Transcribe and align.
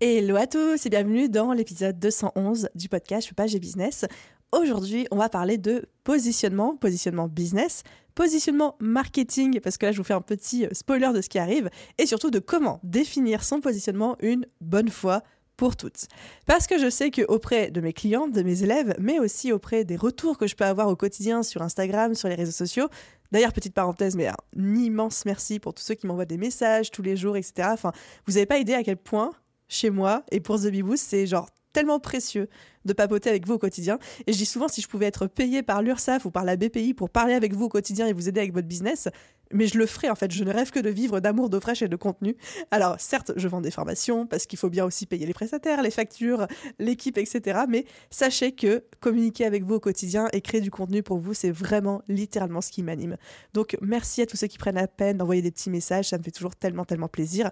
Hello 0.00 0.36
à 0.36 0.46
tous 0.46 0.86
et 0.86 0.90
bienvenue 0.90 1.28
dans 1.28 1.52
l'épisode 1.52 1.98
211 1.98 2.68
du 2.76 2.88
podcast 2.88 3.34
Page 3.34 3.56
et 3.56 3.58
Business. 3.58 4.04
Aujourd'hui, 4.52 5.08
on 5.10 5.16
va 5.16 5.28
parler 5.28 5.58
de 5.58 5.86
positionnement, 6.04 6.76
positionnement 6.76 7.26
business, 7.26 7.82
positionnement 8.14 8.76
marketing, 8.78 9.58
parce 9.58 9.76
que 9.76 9.86
là 9.86 9.92
je 9.92 9.98
vous 9.98 10.04
fais 10.04 10.14
un 10.14 10.20
petit 10.20 10.66
euh, 10.66 10.68
spoiler 10.70 11.10
de 11.12 11.20
ce 11.20 11.28
qui 11.28 11.40
arrive, 11.40 11.68
et 11.98 12.06
surtout 12.06 12.30
de 12.30 12.38
comment 12.38 12.78
définir 12.84 13.42
son 13.42 13.60
positionnement 13.60 14.16
une 14.20 14.46
bonne 14.60 14.88
fois 14.88 15.24
pour 15.56 15.74
toutes. 15.74 16.06
Parce 16.46 16.68
que 16.68 16.78
je 16.78 16.88
sais 16.88 17.10
qu'auprès 17.10 17.72
de 17.72 17.80
mes 17.80 17.92
clients, 17.92 18.28
de 18.28 18.42
mes 18.42 18.62
élèves, 18.62 18.94
mais 19.00 19.18
aussi 19.18 19.52
auprès 19.52 19.84
des 19.84 19.96
retours 19.96 20.38
que 20.38 20.46
je 20.46 20.54
peux 20.54 20.64
avoir 20.64 20.86
au 20.86 20.94
quotidien 20.94 21.42
sur 21.42 21.60
Instagram, 21.60 22.14
sur 22.14 22.28
les 22.28 22.36
réseaux 22.36 22.52
sociaux, 22.52 22.88
D'ailleurs, 23.30 23.52
petite 23.52 23.74
parenthèse, 23.74 24.16
mais 24.16 24.28
un 24.28 24.36
immense 24.56 25.26
merci 25.26 25.58
pour 25.58 25.74
tous 25.74 25.82
ceux 25.82 25.94
qui 25.94 26.06
m'envoient 26.06 26.24
des 26.24 26.38
messages 26.38 26.90
tous 26.90 27.02
les 27.02 27.14
jours, 27.14 27.36
etc. 27.36 27.68
Enfin, 27.72 27.92
vous 28.26 28.32
n'avez 28.32 28.46
pas 28.46 28.56
idée 28.56 28.72
à 28.72 28.82
quel 28.82 28.96
point 28.96 29.32
chez 29.68 29.90
moi 29.90 30.24
et 30.30 30.40
pour 30.40 30.58
The 30.58 30.70
Beboost, 30.70 31.04
c'est 31.06 31.26
genre 31.26 31.48
tellement 31.72 32.00
précieux 32.00 32.48
de 32.84 32.92
papoter 32.92 33.30
avec 33.30 33.46
vous 33.46 33.54
au 33.54 33.58
quotidien. 33.58 33.98
Et 34.26 34.32
je 34.32 34.38
dis 34.38 34.46
souvent, 34.46 34.68
si 34.68 34.80
je 34.80 34.88
pouvais 34.88 35.06
être 35.06 35.26
payé 35.26 35.62
par 35.62 35.82
l'URSSAF 35.82 36.24
ou 36.24 36.30
par 36.30 36.44
la 36.44 36.56
BPI 36.56 36.94
pour 36.94 37.10
parler 37.10 37.34
avec 37.34 37.54
vous 37.54 37.66
au 37.66 37.68
quotidien 37.68 38.06
et 38.06 38.12
vous 38.12 38.28
aider 38.28 38.40
avec 38.40 38.52
votre 38.52 38.66
business, 38.66 39.08
mais 39.52 39.66
je 39.66 39.78
le 39.78 39.86
ferai 39.86 40.10
en 40.10 40.14
fait. 40.14 40.30
Je 40.32 40.44
ne 40.44 40.52
rêve 40.52 40.70
que 40.70 40.80
de 40.80 40.90
vivre 40.90 41.20
d'amour, 41.20 41.50
d'eau 41.50 41.60
fraîche 41.60 41.82
et 41.82 41.88
de 41.88 41.96
contenu. 41.96 42.36
Alors, 42.70 42.98
certes, 42.98 43.32
je 43.36 43.48
vends 43.48 43.60
des 43.60 43.70
formations 43.70 44.26
parce 44.26 44.46
qu'il 44.46 44.58
faut 44.58 44.70
bien 44.70 44.84
aussi 44.84 45.06
payer 45.06 45.26
les 45.26 45.32
prestataires, 45.34 45.82
les 45.82 45.90
factures, 45.90 46.46
l'équipe, 46.78 47.18
etc. 47.18 47.60
Mais 47.68 47.84
sachez 48.10 48.52
que 48.52 48.84
communiquer 49.00 49.44
avec 49.44 49.64
vous 49.64 49.74
au 49.74 49.80
quotidien 49.80 50.28
et 50.32 50.40
créer 50.40 50.60
du 50.60 50.70
contenu 50.70 51.02
pour 51.02 51.18
vous, 51.18 51.34
c'est 51.34 51.50
vraiment 51.50 52.02
littéralement 52.08 52.60
ce 52.60 52.70
qui 52.70 52.82
m'anime. 52.82 53.16
Donc, 53.54 53.76
merci 53.80 54.22
à 54.22 54.26
tous 54.26 54.36
ceux 54.36 54.46
qui 54.48 54.58
prennent 54.58 54.74
la 54.74 54.88
peine 54.88 55.18
d'envoyer 55.18 55.42
des 55.42 55.50
petits 55.50 55.70
messages. 55.70 56.08
Ça 56.08 56.18
me 56.18 56.22
fait 56.22 56.30
toujours 56.30 56.56
tellement, 56.56 56.84
tellement 56.84 57.08
plaisir. 57.08 57.50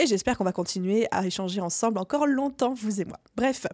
Et 0.00 0.06
j'espère 0.06 0.38
qu'on 0.38 0.44
va 0.44 0.52
continuer 0.52 1.06
à 1.10 1.26
échanger 1.26 1.60
ensemble 1.60 1.98
encore 1.98 2.26
longtemps, 2.26 2.72
vous 2.72 3.02
et 3.02 3.04
moi. 3.04 3.18
Bref, 3.36 3.66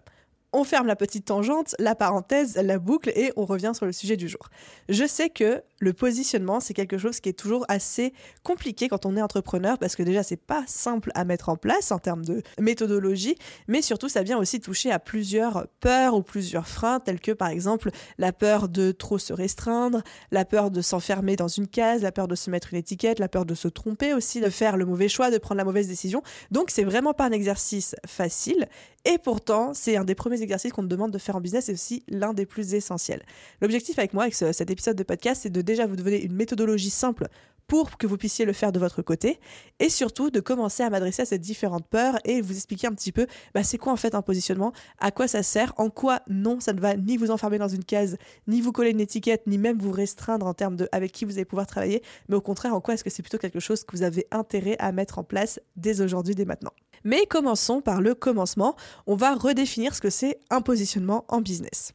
on 0.53 0.65
ferme 0.65 0.89
la 0.89 0.97
petite 0.97 1.27
tangente, 1.27 1.77
la 1.79 1.95
parenthèse, 1.95 2.57
la 2.57 2.81
boucle 2.81 3.13
et 3.15 3.33
on 3.37 3.45
revient 3.45 3.71
sur 3.77 3.87
le 3.87 3.93
sujet 3.93 4.17
du 4.17 4.27
jour. 4.27 4.49
Je 4.89 5.07
sais 5.07 5.31
que 5.31 5.63
le 5.79 5.93
positionnement, 5.93 6.61
c'est 6.61 6.75
quelque 6.75 6.99
chose 6.99 7.21
qui 7.21 7.29
est 7.29 7.39
toujours 7.39 7.65
assez 7.69 8.13
compliqué 8.43 8.89
quand 8.89 9.07
on 9.07 9.17
est 9.17 9.23
entrepreneur 9.23 9.79
parce 9.79 9.97
que 9.97 10.03
déjà, 10.03 10.23
c'est 10.23 10.37
pas 10.37 10.65
simple 10.67 11.11
à 11.15 11.25
mettre 11.25 11.49
en 11.49 11.57
place 11.57 11.93
en 11.93 11.99
termes 11.99 12.25
de 12.25 12.43
méthodologie, 12.59 13.37
mais 13.69 13.83
surtout, 13.83 14.09
ça 14.09 14.23
vient 14.23 14.39
aussi 14.39 14.61
toucher 14.61 14.91
à 14.91 14.99
plusieurs 14.99 15.67
peurs 15.81 16.15
ou 16.15 16.23
plusieurs 16.23 16.67
freins, 16.67 17.01
tels 17.01 17.21
que 17.21 17.33
par 17.33 17.49
exemple 17.49 17.91
la 18.19 18.33
peur 18.33 18.69
de 18.69 18.93
trop 18.93 19.19
se 19.19 19.33
restreindre, 19.33 20.03
la 20.31 20.45
peur 20.45 20.71
de 20.71 20.81
s'enfermer 20.81 21.37
dans 21.37 21.49
une 21.49 21.69
case, 21.69 22.03
la 22.03 22.13
peur 22.13 22.29
de 22.29 22.35
se 22.35 22.51
mettre 22.51 22.73
une 22.73 22.79
étiquette, 22.79 23.19
la 23.19 23.29
peur 23.29 23.45
de 23.45 23.55
se 23.55 23.69
tromper 23.69 24.15
aussi, 24.15 24.41
de 24.41 24.51
faire 24.51 24.77
le 24.77 24.86
mauvais 24.86 25.09
choix, 25.09 25.31
de 25.31 25.39
prendre 25.39 25.59
la 25.59 25.65
mauvaise 25.65 25.89
décision. 25.89 26.23
Donc, 26.51 26.70
c'est 26.70 26.85
vraiment 26.85 27.13
pas 27.13 27.27
un 27.27 27.33
exercice 27.33 27.95
facile 28.07 28.67
et 29.09 29.19
pourtant, 29.19 29.73
c'est 29.73 29.97
un 29.97 30.03
des 30.03 30.17
premiers 30.17 30.42
exercices 30.42 30.73
qu'on 30.73 30.83
te 30.83 30.89
demande 30.89 31.13
de 31.13 31.19
faire 31.19 31.36
en 31.36 31.41
business 31.41 31.69
et 31.69 31.73
aussi 31.73 32.03
l'un 32.09 32.35
des 32.35 32.45
plus 32.45 32.75
essentiels. 32.75 33.23
L'objectif 33.61 33.97
avec 34.01 34.13
moi, 34.15 34.25
avec 34.25 34.35
cet 34.35 34.69
épisode 34.69 34.97
de 34.97 35.05
podcast, 35.05 35.42
c'est 35.45 35.51
de 35.51 35.63
déjà 35.67 35.87
vous 35.87 35.97
donner 35.97 36.25
une 36.25 36.35
méthodologie 36.35 36.91
simple 36.91 37.29
pour 37.67 37.99
que 37.99 38.07
vous 38.07 38.17
puissiez 38.17 38.45
le 38.45 38.53
faire 38.53 38.73
de 38.73 38.79
votre 38.79 39.03
côté 39.03 39.41
et 39.81 39.89
surtout 39.89 40.31
de 40.31 40.41
commencer 40.41 40.83
à 40.83 40.91
m'adresser 40.91 41.23
à 41.23 41.25
ces 41.25 41.39
différentes 41.39 41.87
peurs 41.89 42.17
et 42.25 42.41
vous 42.41 42.55
expliquer 42.55 42.87
un 42.87 42.93
petit 42.93 43.13
peu 43.13 43.27
bah, 43.55 43.65
c'est 43.65 43.79
quoi 43.79 43.93
en 43.93 43.97
fait 43.97 44.15
un 44.15 44.23
positionnement, 44.23 44.73
à 45.01 45.11
quoi 45.11 45.29
ça 45.29 45.43
sert, 45.43 45.73
en 45.77 45.91
quoi 45.91 46.23
non 46.29 46.61
ça 46.61 46.73
ne 46.73 46.81
va 46.81 46.97
ni 46.97 47.17
vous 47.17 47.31
enfermer 47.31 47.59
dans 47.59 47.69
une 47.69 47.85
case, 47.85 48.17
ni 48.47 48.61
vous 48.61 48.73
coller 48.73 48.91
une 48.91 49.01
étiquette, 49.01 49.47
ni 49.47 49.59
même 49.59 49.79
vous 49.79 49.91
restreindre 49.91 50.47
en 50.47 50.55
termes 50.55 50.77
de 50.77 50.89
avec 50.93 51.13
qui 51.13 51.25
vous 51.25 51.33
allez 51.33 51.45
pouvoir 51.45 51.67
travailler, 51.67 52.03
mais 52.29 52.37
au 52.37 52.41
contraire 52.41 52.75
en 52.75 52.81
quoi 52.81 52.95
est-ce 52.95 53.05
que 53.05 53.11
c'est 53.11 53.23
plutôt 53.23 53.39
quelque 53.39 53.61
chose 53.61 53.85
que 53.85 53.97
vous 53.97 54.03
avez 54.03 54.27
intérêt 54.31 54.77
à 54.79 54.93
mettre 54.93 55.19
en 55.19 55.25
place 55.25 55.61
dès 55.77 56.01
aujourd'hui, 56.01 56.35
dès 56.35 56.45
maintenant. 56.45 56.73
Mais 57.05 57.27
commençons 57.27 57.81
par 57.81 58.01
le 58.01 58.15
commencement. 58.15 58.75
On 59.07 59.17
va 59.17 59.35
redéfinir 59.35 59.95
ce 59.95 60.01
que 60.01 60.11
c'est 60.11 60.41
un 60.51 60.61
positionnement 60.61 61.25
en 61.29 61.41
business. 61.41 61.93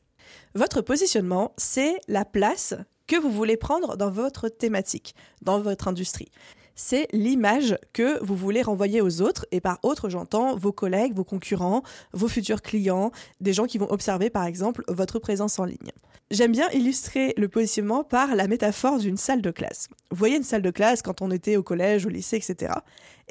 Votre 0.55 0.81
positionnement, 0.81 1.53
c'est 1.57 1.95
la 2.07 2.23
place 2.23 2.75
que 3.11 3.17
vous 3.17 3.29
voulez 3.29 3.57
prendre 3.57 3.97
dans 3.97 4.09
votre 4.09 4.47
thématique, 4.47 5.15
dans 5.41 5.59
votre 5.59 5.89
industrie 5.89 6.31
c'est 6.73 7.07
l'image 7.11 7.77
que 7.93 8.23
vous 8.23 8.35
voulez 8.35 8.61
renvoyer 8.63 9.01
aux 9.01 9.21
autres. 9.21 9.45
Et 9.51 9.61
par 9.61 9.77
autres, 9.83 10.09
j'entends 10.09 10.55
vos 10.55 10.71
collègues, 10.71 11.13
vos 11.13 11.23
concurrents, 11.23 11.83
vos 12.13 12.27
futurs 12.27 12.61
clients, 12.61 13.11
des 13.39 13.53
gens 13.53 13.65
qui 13.65 13.77
vont 13.77 13.91
observer 13.91 14.29
par 14.29 14.45
exemple 14.45 14.83
votre 14.87 15.19
présence 15.19 15.59
en 15.59 15.65
ligne. 15.65 15.91
J'aime 16.31 16.53
bien 16.53 16.69
illustrer 16.69 17.33
le 17.35 17.49
positionnement 17.49 18.05
par 18.05 18.35
la 18.35 18.47
métaphore 18.47 18.99
d'une 18.99 19.17
salle 19.17 19.41
de 19.41 19.51
classe. 19.51 19.89
Vous 20.11 20.17
voyez 20.17 20.37
une 20.37 20.43
salle 20.43 20.61
de 20.61 20.71
classe 20.71 21.01
quand 21.01 21.21
on 21.21 21.29
était 21.29 21.57
au 21.57 21.61
collège, 21.61 22.05
au 22.05 22.09
lycée, 22.09 22.37
etc. 22.37 22.73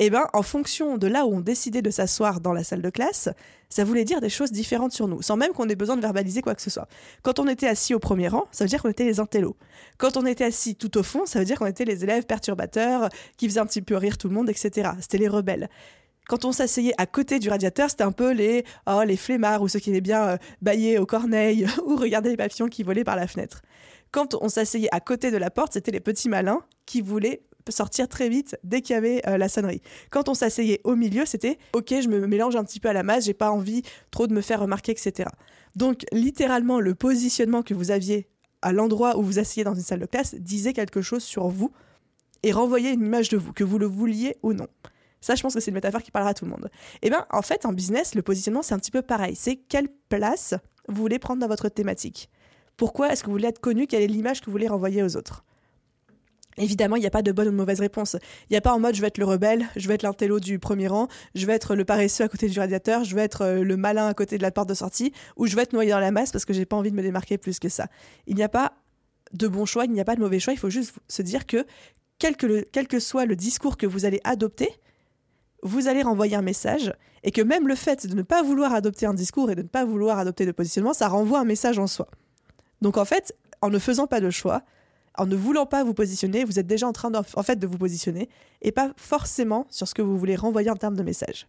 Eh 0.03 0.09
bien, 0.09 0.27
en 0.33 0.43
fonction 0.43 0.97
de 0.97 1.06
là 1.06 1.27
où 1.27 1.34
on 1.34 1.41
décidait 1.41 1.83
de 1.83 1.91
s'asseoir 1.91 2.41
dans 2.41 2.55
la 2.55 2.65
salle 2.65 2.81
de 2.81 2.88
classe, 2.88 3.28
ça 3.69 3.84
voulait 3.84 4.05
dire 4.05 4.22
des 4.22 4.31
choses 4.31 4.50
différentes 4.50 4.93
sur 4.93 5.06
nous, 5.09 5.21
sans 5.21 5.37
même 5.37 5.53
qu'on 5.53 5.69
ait 5.69 5.77
besoin 5.77 5.94
de 5.94 6.00
verbaliser 6.00 6.41
quoi 6.41 6.55
que 6.55 6.62
ce 6.62 6.71
soit. 6.71 6.88
Quand 7.22 7.38
on 7.38 7.47
était 7.47 7.69
assis 7.69 7.93
au 7.93 7.99
premier 7.99 8.28
rang, 8.28 8.47
ça 8.50 8.65
veut 8.65 8.69
dire 8.69 8.81
qu'on 8.81 8.89
était 8.89 9.05
les 9.05 9.21
intellos. 9.21 9.56
Quand 9.99 10.16
on 10.16 10.25
était 10.25 10.44
assis 10.44 10.75
tout 10.75 10.97
au 10.97 11.03
fond, 11.03 11.27
ça 11.27 11.39
veut 11.39 11.44
dire 11.44 11.59
qu'on 11.59 11.66
était 11.66 11.84
les 11.84 12.03
élèves 12.03 12.25
perturbateurs, 12.25 13.10
qui 13.37 13.47
faisaient 13.47 13.60
un 13.60 13.66
petit 13.66 13.83
peu 13.83 13.94
rire 13.94 14.16
tout 14.16 14.28
le 14.28 14.34
monde, 14.34 14.49
etc. 14.49 14.93
C'était 15.00 15.19
les 15.19 15.28
rebelles 15.28 15.69
quand 16.28 16.44
on 16.44 16.53
s'asseyait 16.53 16.94
à 16.97 17.06
côté 17.06 17.41
du 17.41 17.49
radiateur, 17.49 17.91
c'était 17.91 18.05
un 18.05 18.12
peu 18.12 18.31
les, 18.31 18.65
oh, 18.87 19.03
les 19.05 19.16
flemmards 19.16 19.62
ou 19.62 19.69
ceux 19.69 19.81
qui 19.81 19.91
aimaient 19.91 20.00
bien 20.00 20.28
euh, 20.28 20.37
bailler 20.62 20.97
aux 20.97 21.06
corneilles 21.06 21.66
ou 21.84 21.97
regarder 21.97 22.31
les 22.31 22.37
papillons 22.37 22.69
qui 22.69 22.84
volaient 22.84 23.03
par 23.03 23.16
la 23.16 23.27
fenêtre. 23.27 23.62
Quand 24.12 24.37
on 24.41 24.49
s'asseyait 24.49 24.89
à 24.93 25.00
côté 25.00 25.33
de 25.33 25.37
la 25.37 25.50
porte, 25.50 25.72
c'était 25.72 25.91
les 25.91 25.99
petits 25.99 26.28
malins 26.28 26.60
qui 26.87 27.00
voulaient 27.00 27.43
sortir 27.69 28.09
très 28.09 28.28
vite 28.28 28.56
dès 28.65 28.82
qu'il 28.82 28.94
y 28.94 28.97
avait 28.97 29.22
euh, 29.26 29.38
la 29.38 29.48
sonnerie. 29.48 29.82
Quand 30.10 30.28
on 30.28 30.34
s'asseyait 30.34 30.81
au 30.84 30.97
milieu, 30.97 31.26
c'était 31.26 31.59
ok, 31.72 31.94
je 32.03 32.09
me 32.09 32.26
mélange 32.26 32.56
un 32.56 32.65
petit 32.65 32.81
peu 32.81 32.88
à 32.88 32.93
la 32.93 33.03
masse, 33.03 33.25
j'ai 33.25 33.34
pas 33.34 33.50
envie 33.50 33.82
trop 34.10 34.26
de 34.26 34.34
me 34.34 34.41
faire 34.41 34.60
remarquer, 34.60 34.93
etc. 34.93 35.28
Donc 35.76 36.04
littéralement, 36.12 36.81
le 36.81 36.94
positionnement 36.94 37.62
que 37.62 37.75
vous 37.75 37.91
aviez 37.91 38.28
à 38.62 38.72
l'endroit 38.72 39.16
où 39.16 39.22
vous 39.22 39.38
asseyez 39.38 39.65
dans 39.65 39.75
une 39.75 39.82
salle 39.82 40.00
de 40.00 40.06
classe 40.06 40.34
disait 40.34 40.72
quelque 40.72 41.03
chose 41.03 41.22
sur 41.22 41.48
vous 41.48 41.72
et 42.43 42.53
renvoyait 42.53 42.93
une 42.93 43.04
image 43.04 43.28
de 43.28 43.37
vous, 43.37 43.53
que 43.53 43.65
vous 43.65 43.78
le 43.78 43.87
vouliez 43.87 44.37
ou 44.42 44.53
non. 44.53 44.66
Ça, 45.21 45.34
je 45.34 45.42
pense 45.42 45.54
que 45.54 45.60
c'est 45.60 45.71
une 45.71 45.75
métaphore 45.75 46.03
qui 46.03 46.10
parlera 46.10 46.31
à 46.31 46.34
tout 46.34 46.47
le 46.47 46.50
monde. 46.50 46.71
Et 47.03 47.06
eh 47.06 47.10
bien, 47.10 47.27
en 47.31 47.42
fait, 47.42 47.66
en 47.66 47.72
business, 47.72 48.15
le 48.15 48.22
positionnement, 48.22 48.62
c'est 48.62 48.72
un 48.72 48.78
petit 48.78 48.91
peu 48.91 49.03
pareil. 49.03 49.37
C'est 49.37 49.56
quelle 49.56 49.88
place 50.09 50.54
vous 50.88 51.03
voulez 51.03 51.19
prendre 51.19 51.41
dans 51.41 51.48
votre 51.48 51.69
thématique. 51.69 52.31
Pourquoi 52.78 53.12
est-ce 53.12 53.22
que 53.22 53.27
vous 53.27 53.32
voulez 53.32 53.48
être 53.48 53.60
connu? 53.60 53.87
Quelle 53.87 54.03
est 54.03 54.06
l'image 54.06 54.41
que 54.41 54.47
vous 54.47 54.53
voulez 54.53 54.69
renvoyer 54.69 55.03
aux 55.03 55.16
autres? 55.16 55.44
Évidemment, 56.56 56.97
il 56.97 57.00
n'y 57.00 57.06
a 57.06 57.11
pas 57.11 57.22
de 57.22 57.33
bonne 57.33 57.49
ou 57.49 57.53
de 57.53 57.56
mauvaise 57.56 57.81
réponse. 57.81 58.16
Il 58.49 58.53
n'y 58.53 58.56
a 58.56 58.61
pas 58.61 58.72
en 58.72 58.81
mode 58.81 58.94
je 58.94 59.00
vais 59.00 59.06
être 59.06 59.19
le 59.19 59.25
rebelle, 59.25 59.66
je 59.77 59.87
vais 59.88 59.94
être 59.94 60.03
l'intello 60.03 60.41
du 60.41 60.59
premier 60.59 60.88
rang, 60.88 61.09
je 61.34 61.47
vais 61.47 61.55
être 61.55 61.75
le 61.75 61.84
paresseux 61.84 62.25
à 62.25 62.28
côté 62.28 62.49
du 62.49 62.59
radiateur, 62.59 63.05
je 63.05 63.15
vais 63.15 63.22
être 63.22 63.43
euh, 63.43 63.62
le 63.62 63.77
malin 63.77 64.09
à 64.09 64.15
côté 64.15 64.37
de 64.37 64.43
la 64.43 64.50
porte 64.50 64.69
de 64.69 64.75
sortie, 64.75 65.12
ou 65.37 65.47
je 65.47 65.56
vais 65.56 65.62
être 65.62 65.72
noyé 65.72 65.91
dans 65.91 66.00
la 66.00 66.10
masse 66.10 66.33
parce 66.33 66.45
que 66.45 66.53
j'ai 66.53 66.66
pas 66.66 66.77
envie 66.77 66.91
de 66.91 66.97
me 66.97 67.03
démarquer 67.03 67.39
plus 67.39 67.59
que 67.59 67.69
ça. 67.69 67.86
Il 68.27 68.34
n'y 68.34 68.42
a 68.42 68.48
pas 68.48 68.74
de 69.33 69.47
bon 69.47 69.65
choix, 69.65 69.84
il 69.84 69.92
n'y 69.92 70.01
a 70.01 70.04
pas 70.04 70.16
de 70.16 70.21
mauvais 70.21 70.41
choix, 70.41 70.53
il 70.53 70.59
faut 70.59 70.71
juste 70.71 70.95
se 71.09 71.22
dire 71.22 71.47
que 71.47 71.65
quel 72.19 72.36
que, 72.36 72.66
quel 72.72 72.89
que 72.89 72.98
soit 72.98 73.27
le 73.27 73.36
discours 73.36 73.77
que 73.77 73.86
vous 73.86 74.04
allez 74.04 74.21
adopter, 74.24 74.69
vous 75.63 75.89
allez 75.89 76.03
renvoyer 76.03 76.36
un 76.36 76.42
message 76.42 76.92
et 77.22 77.30
que 77.30 77.42
même 77.42 77.69
le 77.69 77.74
fait 77.74 78.07
de 78.07 78.15
ne 78.15 78.22
pas 78.22 78.42
vouloir 78.42 78.74
adopter 78.74 79.07
un 79.07 79.15
discours 79.15 79.51
et 79.51 79.54
de 79.54 79.63
ne 79.63 79.69
pas 79.69 79.84
vouloir 79.84 80.19
adopter 80.19 80.47
de 80.47 80.53
positionnement, 80.53 80.95
ça 80.95 81.09
renvoie 81.09 81.41
un 81.41 81.45
message 81.45 81.78
en 81.78 81.86
soi. 81.86 82.09
Donc 82.80 82.97
en 82.97 83.04
fait, 83.04 83.34
en 83.60 83.69
ne 83.71 83.78
faisant 83.78 84.07
pas 84.07 84.21
de 84.21 84.30
choix, 84.30 84.63
en 85.16 85.27
ne 85.27 85.36
voulant 85.36 85.66
pas 85.66 85.84
vous 85.84 85.95
positionner, 85.95 86.45
vous 86.45 86.59
êtes 86.59 86.66
déjà 86.66 86.86
en 86.86 86.92
train 86.92 87.10
en 87.12 87.42
fait 87.42 87.57
de 87.57 87.66
vous 87.66 87.78
positionner 87.78 88.28
et 88.62 88.72
pas 88.72 88.92
forcément 88.97 89.66
sur 89.71 89.89
ce 89.89 89.95
que 89.95 90.03
vous 90.03 90.18
voulez 90.18 90.36
renvoyer 90.36 90.71
en 90.71 90.77
termes 90.77 90.97
de 90.97 91.03
message. 91.03 91.47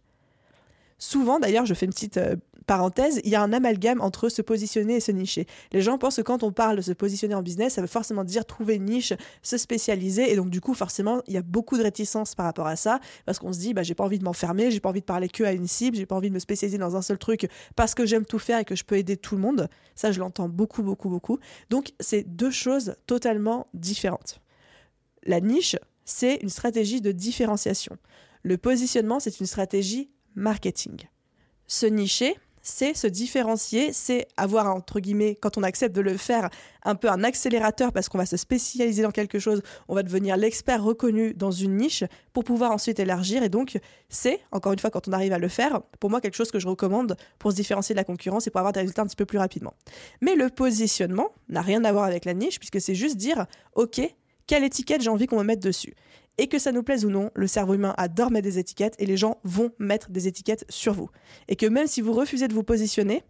Souvent, 0.98 1.40
d'ailleurs, 1.40 1.66
je 1.66 1.74
fais 1.74 1.86
une 1.86 1.92
petite 1.92 2.16
euh, 2.16 2.36
parenthèse, 2.66 3.20
il 3.24 3.30
y 3.30 3.34
a 3.34 3.42
un 3.42 3.52
amalgame 3.52 4.00
entre 4.00 4.28
se 4.28 4.42
positionner 4.42 4.96
et 4.96 5.00
se 5.00 5.12
nicher. 5.12 5.46
Les 5.72 5.82
gens 5.82 5.98
pensent 5.98 6.16
que 6.16 6.22
quand 6.22 6.42
on 6.42 6.52
parle 6.52 6.76
de 6.76 6.82
se 6.82 6.92
positionner 6.92 7.34
en 7.34 7.42
business, 7.42 7.74
ça 7.74 7.80
veut 7.80 7.86
forcément 7.86 8.24
dire 8.24 8.44
trouver 8.44 8.76
une 8.76 8.86
niche, 8.86 9.12
se 9.42 9.56
spécialiser, 9.56 10.32
et 10.32 10.36
donc 10.36 10.50
du 10.50 10.60
coup, 10.60 10.74
forcément, 10.74 11.22
il 11.26 11.34
y 11.34 11.36
a 11.36 11.42
beaucoup 11.42 11.76
de 11.76 11.82
réticence 11.82 12.34
par 12.34 12.46
rapport 12.46 12.66
à 12.66 12.76
ça, 12.76 13.00
parce 13.26 13.38
qu'on 13.38 13.52
se 13.52 13.58
dit, 13.58 13.74
bah, 13.74 13.82
j'ai 13.82 13.94
pas 13.94 14.04
envie 14.04 14.18
de 14.18 14.24
m'enfermer, 14.24 14.70
j'ai 14.70 14.80
pas 14.80 14.88
envie 14.88 15.00
de 15.00 15.06
parler 15.06 15.28
que 15.28 15.44
à 15.44 15.52
une 15.52 15.66
cible, 15.66 15.96
j'ai 15.96 16.06
pas 16.06 16.16
envie 16.16 16.28
de 16.28 16.34
me 16.34 16.38
spécialiser 16.38 16.78
dans 16.78 16.96
un 16.96 17.02
seul 17.02 17.18
truc 17.18 17.48
parce 17.76 17.94
que 17.94 18.06
j'aime 18.06 18.26
tout 18.26 18.38
faire 18.38 18.58
et 18.58 18.64
que 18.64 18.76
je 18.76 18.84
peux 18.84 18.96
aider 18.96 19.16
tout 19.16 19.36
le 19.36 19.40
monde. 19.40 19.68
Ça, 19.94 20.12
je 20.12 20.20
l'entends 20.20 20.48
beaucoup, 20.48 20.82
beaucoup, 20.82 21.08
beaucoup. 21.08 21.38
Donc, 21.70 21.92
c'est 22.00 22.22
deux 22.22 22.50
choses 22.50 22.94
totalement 23.06 23.66
différentes. 23.74 24.40
La 25.24 25.40
niche, 25.40 25.76
c'est 26.04 26.36
une 26.36 26.48
stratégie 26.48 27.00
de 27.00 27.12
différenciation. 27.12 27.96
Le 28.42 28.58
positionnement, 28.58 29.20
c'est 29.20 29.40
une 29.40 29.46
stratégie 29.46 30.10
marketing. 30.34 31.08
Se 31.66 31.86
nicher, 31.86 32.36
c'est 32.62 32.94
se 32.94 33.06
différencier, 33.06 33.92
c'est 33.92 34.26
avoir, 34.36 34.74
entre 34.74 35.00
guillemets, 35.00 35.36
quand 35.40 35.58
on 35.58 35.62
accepte 35.62 35.94
de 35.94 36.00
le 36.00 36.16
faire, 36.16 36.48
un 36.84 36.94
peu 36.94 37.10
un 37.10 37.24
accélérateur 37.24 37.92
parce 37.92 38.08
qu'on 38.08 38.18
va 38.18 38.26
se 38.26 38.36
spécialiser 38.36 39.02
dans 39.02 39.10
quelque 39.10 39.38
chose, 39.38 39.62
on 39.88 39.94
va 39.94 40.02
devenir 40.02 40.36
l'expert 40.36 40.82
reconnu 40.82 41.34
dans 41.34 41.50
une 41.50 41.76
niche 41.76 42.04
pour 42.32 42.44
pouvoir 42.44 42.72
ensuite 42.72 42.98
élargir. 42.98 43.42
Et 43.42 43.48
donc, 43.48 43.78
c'est, 44.08 44.40
encore 44.52 44.72
une 44.72 44.78
fois, 44.78 44.90
quand 44.90 45.08
on 45.08 45.12
arrive 45.12 45.32
à 45.32 45.38
le 45.38 45.48
faire, 45.48 45.82
pour 46.00 46.10
moi, 46.10 46.20
quelque 46.20 46.36
chose 46.36 46.50
que 46.50 46.58
je 46.58 46.68
recommande 46.68 47.16
pour 47.38 47.50
se 47.50 47.56
différencier 47.56 47.94
de 47.94 47.98
la 47.98 48.04
concurrence 48.04 48.46
et 48.46 48.50
pour 48.50 48.60
avoir 48.60 48.72
des 48.72 48.80
résultats 48.80 49.02
un 49.02 49.06
petit 49.06 49.16
peu 49.16 49.26
plus 49.26 49.38
rapidement. 49.38 49.74
Mais 50.20 50.34
le 50.34 50.48
positionnement 50.48 51.30
n'a 51.48 51.62
rien 51.62 51.84
à 51.84 51.92
voir 51.92 52.04
avec 52.04 52.24
la 52.24 52.34
niche 52.34 52.58
puisque 52.58 52.80
c'est 52.80 52.94
juste 52.94 53.16
dire, 53.16 53.46
OK, 53.74 54.00
quelle 54.46 54.64
étiquette 54.64 55.02
j'ai 55.02 55.10
envie 55.10 55.26
qu'on 55.26 55.38
me 55.38 55.44
mette 55.44 55.60
dessus? 55.60 55.94
Et 56.38 56.48
que 56.48 56.58
ça 56.58 56.72
nous 56.72 56.82
plaise 56.82 57.04
ou 57.04 57.10
non, 57.10 57.30
le 57.34 57.46
cerveau 57.46 57.74
humain 57.74 57.94
adore 57.98 58.30
mettre 58.30 58.44
des 58.44 58.58
étiquettes 58.58 58.94
et 58.98 59.06
les 59.06 59.16
gens 59.16 59.38
vont 59.44 59.70
mettre 59.78 60.10
des 60.10 60.28
étiquettes 60.28 60.64
sur 60.68 60.94
vous. 60.94 61.10
Et 61.48 61.56
que 61.56 61.66
même 61.66 61.86
si 61.86 62.00
vous 62.00 62.12
refusez 62.12 62.48
de 62.48 62.54
vous 62.54 62.62
positionner, 62.62 63.22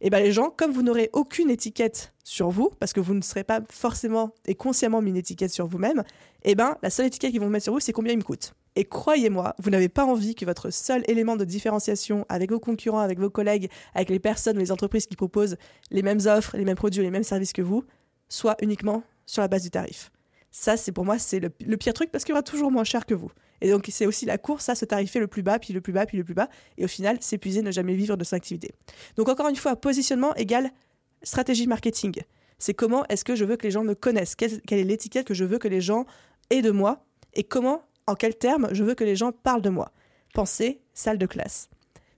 eh 0.00 0.10
ben 0.10 0.20
les 0.20 0.32
gens, 0.32 0.50
comme 0.50 0.72
vous 0.72 0.82
n'aurez 0.82 1.10
aucune 1.12 1.48
étiquette 1.48 2.12
sur 2.24 2.50
vous, 2.50 2.70
parce 2.80 2.92
que 2.92 2.98
vous 2.98 3.14
ne 3.14 3.22
serez 3.22 3.44
pas 3.44 3.60
forcément 3.70 4.34
et 4.46 4.56
consciemment 4.56 5.00
mis 5.00 5.10
une 5.10 5.16
étiquette 5.16 5.52
sur 5.52 5.66
vous-même, 5.66 6.02
eh 6.42 6.56
ben 6.56 6.76
la 6.82 6.90
seule 6.90 7.06
étiquette 7.06 7.30
qu'ils 7.30 7.40
vont 7.40 7.48
mettre 7.48 7.64
sur 7.64 7.72
vous, 7.72 7.80
c'est 7.80 7.92
combien 7.92 8.12
il 8.12 8.18
me 8.18 8.24
coûte. 8.24 8.54
Et 8.74 8.84
croyez-moi, 8.84 9.54
vous 9.58 9.70
n'avez 9.70 9.88
pas 9.88 10.04
envie 10.04 10.34
que 10.34 10.44
votre 10.44 10.70
seul 10.70 11.04
élément 11.06 11.36
de 11.36 11.44
différenciation 11.44 12.26
avec 12.28 12.50
vos 12.50 12.58
concurrents, 12.58 12.98
avec 12.98 13.20
vos 13.20 13.30
collègues, 13.30 13.70
avec 13.94 14.08
les 14.08 14.18
personnes 14.18 14.56
ou 14.56 14.60
les 14.60 14.72
entreprises 14.72 15.06
qui 15.06 15.14
proposent 15.14 15.56
les 15.90 16.02
mêmes 16.02 16.20
offres, 16.26 16.56
les 16.56 16.64
mêmes 16.64 16.76
produits, 16.76 17.02
les 17.02 17.10
mêmes 17.10 17.22
services 17.22 17.52
que 17.52 17.62
vous, 17.62 17.84
soit 18.28 18.56
uniquement 18.60 19.04
sur 19.26 19.42
la 19.42 19.48
base 19.48 19.62
du 19.62 19.70
tarif. 19.70 20.10
Ça, 20.54 20.76
c'est 20.76 20.92
pour 20.92 21.06
moi, 21.06 21.18
c'est 21.18 21.40
le, 21.40 21.76
pire 21.76 21.94
truc 21.94 22.12
parce 22.12 22.24
qu'il 22.24 22.32
y 22.32 22.34
aura 22.34 22.42
toujours 22.42 22.70
moins 22.70 22.84
cher 22.84 23.06
que 23.06 23.14
vous. 23.14 23.30
Et 23.62 23.70
donc, 23.70 23.88
c'est 23.90 24.04
aussi 24.04 24.26
la 24.26 24.36
course 24.36 24.68
à 24.68 24.74
se 24.74 24.84
tarifer 24.84 25.18
le 25.18 25.26
plus 25.26 25.42
bas, 25.42 25.58
puis 25.58 25.72
le 25.72 25.80
plus 25.80 25.94
bas, 25.94 26.04
puis 26.04 26.18
le 26.18 26.24
plus 26.24 26.34
bas. 26.34 26.48
Et 26.76 26.84
au 26.84 26.88
final, 26.88 27.16
s'épuiser, 27.22 27.62
ne 27.62 27.70
jamais 27.70 27.94
vivre 27.94 28.18
de 28.18 28.24
son 28.24 28.36
activité. 28.36 28.72
Donc, 29.16 29.30
encore 29.30 29.48
une 29.48 29.56
fois, 29.56 29.76
positionnement 29.76 30.34
égale 30.34 30.70
stratégie 31.22 31.66
marketing. 31.66 32.20
C'est 32.58 32.74
comment 32.74 33.06
est-ce 33.06 33.24
que 33.24 33.34
je 33.34 33.46
veux 33.46 33.56
que 33.56 33.64
les 33.64 33.70
gens 33.70 33.82
me 33.82 33.94
connaissent? 33.94 34.34
Quelle, 34.34 34.60
quelle 34.60 34.78
est 34.78 34.84
l'étiquette 34.84 35.26
que 35.26 35.34
je 35.34 35.44
veux 35.44 35.58
que 35.58 35.68
les 35.68 35.80
gens 35.80 36.04
aient 36.50 36.62
de 36.62 36.70
moi? 36.70 37.06
Et 37.32 37.44
comment, 37.44 37.82
en 38.06 38.14
quels 38.14 38.36
termes, 38.36 38.68
je 38.72 38.84
veux 38.84 38.94
que 38.94 39.04
les 39.04 39.16
gens 39.16 39.32
parlent 39.32 39.62
de 39.62 39.70
moi? 39.70 39.90
Pensez 40.34 40.82
salle 40.92 41.18
de 41.18 41.26
classe. 41.26 41.70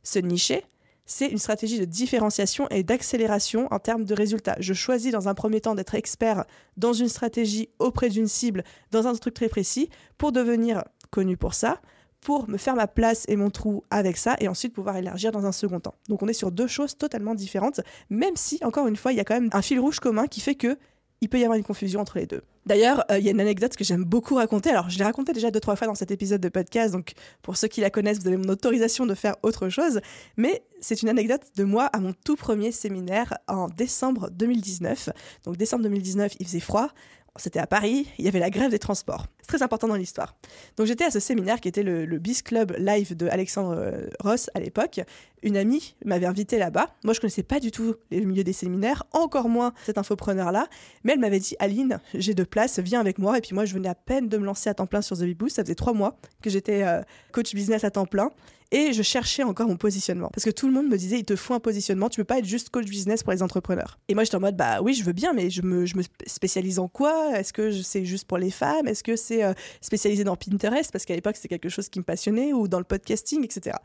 Se 0.02 0.18
nicher, 0.18 0.64
c'est 1.06 1.28
une 1.28 1.38
stratégie 1.38 1.78
de 1.78 1.84
différenciation 1.84 2.68
et 2.70 2.82
d'accélération 2.82 3.68
en 3.70 3.78
termes 3.78 4.04
de 4.04 4.14
résultats. 4.14 4.56
Je 4.58 4.74
choisis 4.74 5.12
dans 5.12 5.28
un 5.28 5.34
premier 5.34 5.60
temps 5.60 5.74
d'être 5.74 5.94
expert 5.94 6.44
dans 6.76 6.92
une 6.92 7.08
stratégie 7.08 7.68
auprès 7.78 8.08
d'une 8.08 8.28
cible, 8.28 8.64
dans 8.90 9.06
un 9.06 9.14
truc 9.14 9.34
très 9.34 9.48
précis, 9.48 9.90
pour 10.18 10.32
devenir 10.32 10.84
connu 11.10 11.36
pour 11.36 11.54
ça, 11.54 11.80
pour 12.20 12.48
me 12.48 12.56
faire 12.56 12.74
ma 12.74 12.86
place 12.86 13.24
et 13.28 13.36
mon 13.36 13.50
trou 13.50 13.84
avec 13.90 14.16
ça, 14.16 14.36
et 14.40 14.48
ensuite 14.48 14.72
pouvoir 14.72 14.96
élargir 14.96 15.30
dans 15.30 15.44
un 15.44 15.52
second 15.52 15.78
temps. 15.78 15.94
Donc 16.08 16.22
on 16.22 16.28
est 16.28 16.32
sur 16.32 16.50
deux 16.50 16.66
choses 16.66 16.96
totalement 16.96 17.34
différentes, 17.34 17.80
même 18.08 18.36
si, 18.36 18.58
encore 18.64 18.86
une 18.86 18.96
fois, 18.96 19.12
il 19.12 19.16
y 19.16 19.20
a 19.20 19.24
quand 19.24 19.34
même 19.34 19.50
un 19.52 19.62
fil 19.62 19.78
rouge 19.78 20.00
commun 20.00 20.26
qui 20.26 20.40
fait 20.40 20.54
que 20.54 20.78
il 21.20 21.28
peut 21.28 21.38
y 21.38 21.44
avoir 21.44 21.56
une 21.56 21.64
confusion 21.64 22.00
entre 22.00 22.18
les 22.18 22.26
deux. 22.26 22.42
D'ailleurs, 22.66 23.04
euh, 23.10 23.18
il 23.18 23.24
y 23.24 23.28
a 23.28 23.30
une 23.30 23.40
anecdote 23.40 23.76
que 23.76 23.84
j'aime 23.84 24.04
beaucoup 24.04 24.34
raconter. 24.36 24.70
Alors, 24.70 24.90
je 24.90 24.98
l'ai 24.98 25.04
racontée 25.04 25.32
déjà 25.32 25.50
deux, 25.50 25.60
trois 25.60 25.76
fois 25.76 25.86
dans 25.86 25.94
cet 25.94 26.10
épisode 26.10 26.40
de 26.40 26.48
podcast, 26.48 26.92
donc 26.92 27.12
pour 27.42 27.56
ceux 27.56 27.68
qui 27.68 27.80
la 27.80 27.90
connaissent, 27.90 28.20
vous 28.20 28.28
avez 28.28 28.36
mon 28.36 28.48
autorisation 28.48 29.06
de 29.06 29.14
faire 29.14 29.36
autre 29.42 29.68
chose. 29.68 30.00
Mais 30.36 30.64
c'est 30.80 31.02
une 31.02 31.08
anecdote 31.08 31.42
de 31.56 31.64
moi 31.64 31.84
à 31.86 32.00
mon 32.00 32.12
tout 32.24 32.36
premier 32.36 32.72
séminaire 32.72 33.34
en 33.48 33.68
décembre 33.68 34.30
2019. 34.30 35.10
Donc, 35.44 35.56
décembre 35.56 35.82
2019, 35.84 36.36
il 36.40 36.46
faisait 36.46 36.60
froid. 36.60 36.88
C'était 37.36 37.58
à 37.58 37.66
Paris, 37.66 38.06
il 38.18 38.24
y 38.24 38.28
avait 38.28 38.38
la 38.38 38.50
grève 38.50 38.70
des 38.70 38.78
transports. 38.78 39.26
C'est 39.44 39.58
très 39.58 39.62
important 39.62 39.88
dans 39.88 39.96
l'histoire. 39.96 40.34
Donc 40.78 40.86
j'étais 40.86 41.04
à 41.04 41.10
ce 41.10 41.20
séminaire 41.20 41.60
qui 41.60 41.68
était 41.68 41.82
le, 41.82 42.06
le 42.06 42.18
Club 42.42 42.74
Live 42.78 43.14
de 43.14 43.28
Alexandre 43.28 43.76
euh, 43.76 44.06
Ross 44.20 44.48
à 44.54 44.60
l'époque. 44.60 45.00
Une 45.42 45.58
amie 45.58 45.94
m'avait 46.02 46.24
invité 46.24 46.56
là-bas. 46.56 46.88
Moi, 47.04 47.12
je 47.12 47.20
connaissais 47.20 47.42
pas 47.42 47.60
du 47.60 47.70
tout 47.70 47.96
le 48.10 48.22
milieu 48.22 48.42
des 48.42 48.54
séminaires, 48.54 49.04
encore 49.12 49.50
moins 49.50 49.74
cet 49.84 49.98
infopreneur-là. 49.98 50.66
Mais 51.04 51.12
elle 51.12 51.18
m'avait 51.18 51.40
dit 51.40 51.56
Aline, 51.58 52.00
j'ai 52.14 52.32
de 52.32 52.44
place, 52.44 52.78
viens 52.78 53.00
avec 53.00 53.18
moi. 53.18 53.36
Et 53.36 53.42
puis 53.42 53.54
moi, 53.54 53.66
je 53.66 53.74
venais 53.74 53.90
à 53.90 53.94
peine 53.94 54.30
de 54.30 54.38
me 54.38 54.46
lancer 54.46 54.70
à 54.70 54.74
temps 54.74 54.86
plein 54.86 55.02
sur 55.02 55.18
The 55.18 55.24
Big 55.24 55.36
Boost. 55.36 55.56
Ça 55.56 55.62
faisait 55.62 55.74
trois 55.74 55.92
mois 55.92 56.16
que 56.42 56.48
j'étais 56.48 56.82
euh, 56.84 57.02
coach 57.32 57.54
business 57.54 57.84
à 57.84 57.90
temps 57.90 58.06
plein 58.06 58.30
et 58.74 58.92
je 58.92 59.02
cherchais 59.02 59.42
encore 59.42 59.68
mon 59.68 59.76
positionnement. 59.76 60.30
Parce 60.34 60.44
que 60.44 60.50
tout 60.50 60.66
le 60.66 60.72
monde 60.72 60.88
me 60.88 60.96
disait, 60.96 61.18
il 61.18 61.24
te 61.24 61.36
faut 61.36 61.54
un 61.54 61.60
positionnement, 61.60 62.08
tu 62.08 62.20
peux 62.20 62.24
pas 62.24 62.38
être 62.38 62.44
juste 62.44 62.70
coach 62.70 62.86
business 62.86 63.22
pour 63.22 63.32
les 63.32 63.42
entrepreneurs. 63.42 63.98
Et 64.08 64.14
moi, 64.14 64.24
j'étais 64.24 64.36
en 64.36 64.40
mode, 64.40 64.56
bah 64.56 64.80
oui, 64.82 64.94
je 64.94 65.04
veux 65.04 65.12
bien, 65.12 65.32
mais 65.32 65.50
je 65.50 65.62
me, 65.62 65.86
je 65.86 65.96
me 65.96 66.02
spécialise 66.26 66.78
en 66.78 66.88
quoi? 66.88 67.38
Est-ce 67.38 67.52
que 67.52 67.70
c'est 67.70 68.04
juste 68.04 68.26
pour 68.26 68.38
les 68.38 68.50
femmes? 68.50 68.88
Est-ce 68.88 69.04
que 69.04 69.16
c'est 69.16 69.33
euh, 69.42 69.54
spécialisé 69.80 70.22
dans 70.22 70.36
Pinterest 70.36 70.92
Parce 70.92 71.04
qu'à 71.04 71.14
l'époque, 71.14 71.36
c'était 71.36 71.48
quelque 71.48 71.68
chose 71.68 71.88
qui 71.88 71.98
me 71.98 72.04
passionnait, 72.04 72.52
ou 72.52 72.68
dans 72.68 72.78
le 72.78 72.84
podcasting, 72.84 73.44
etc. 73.44 73.76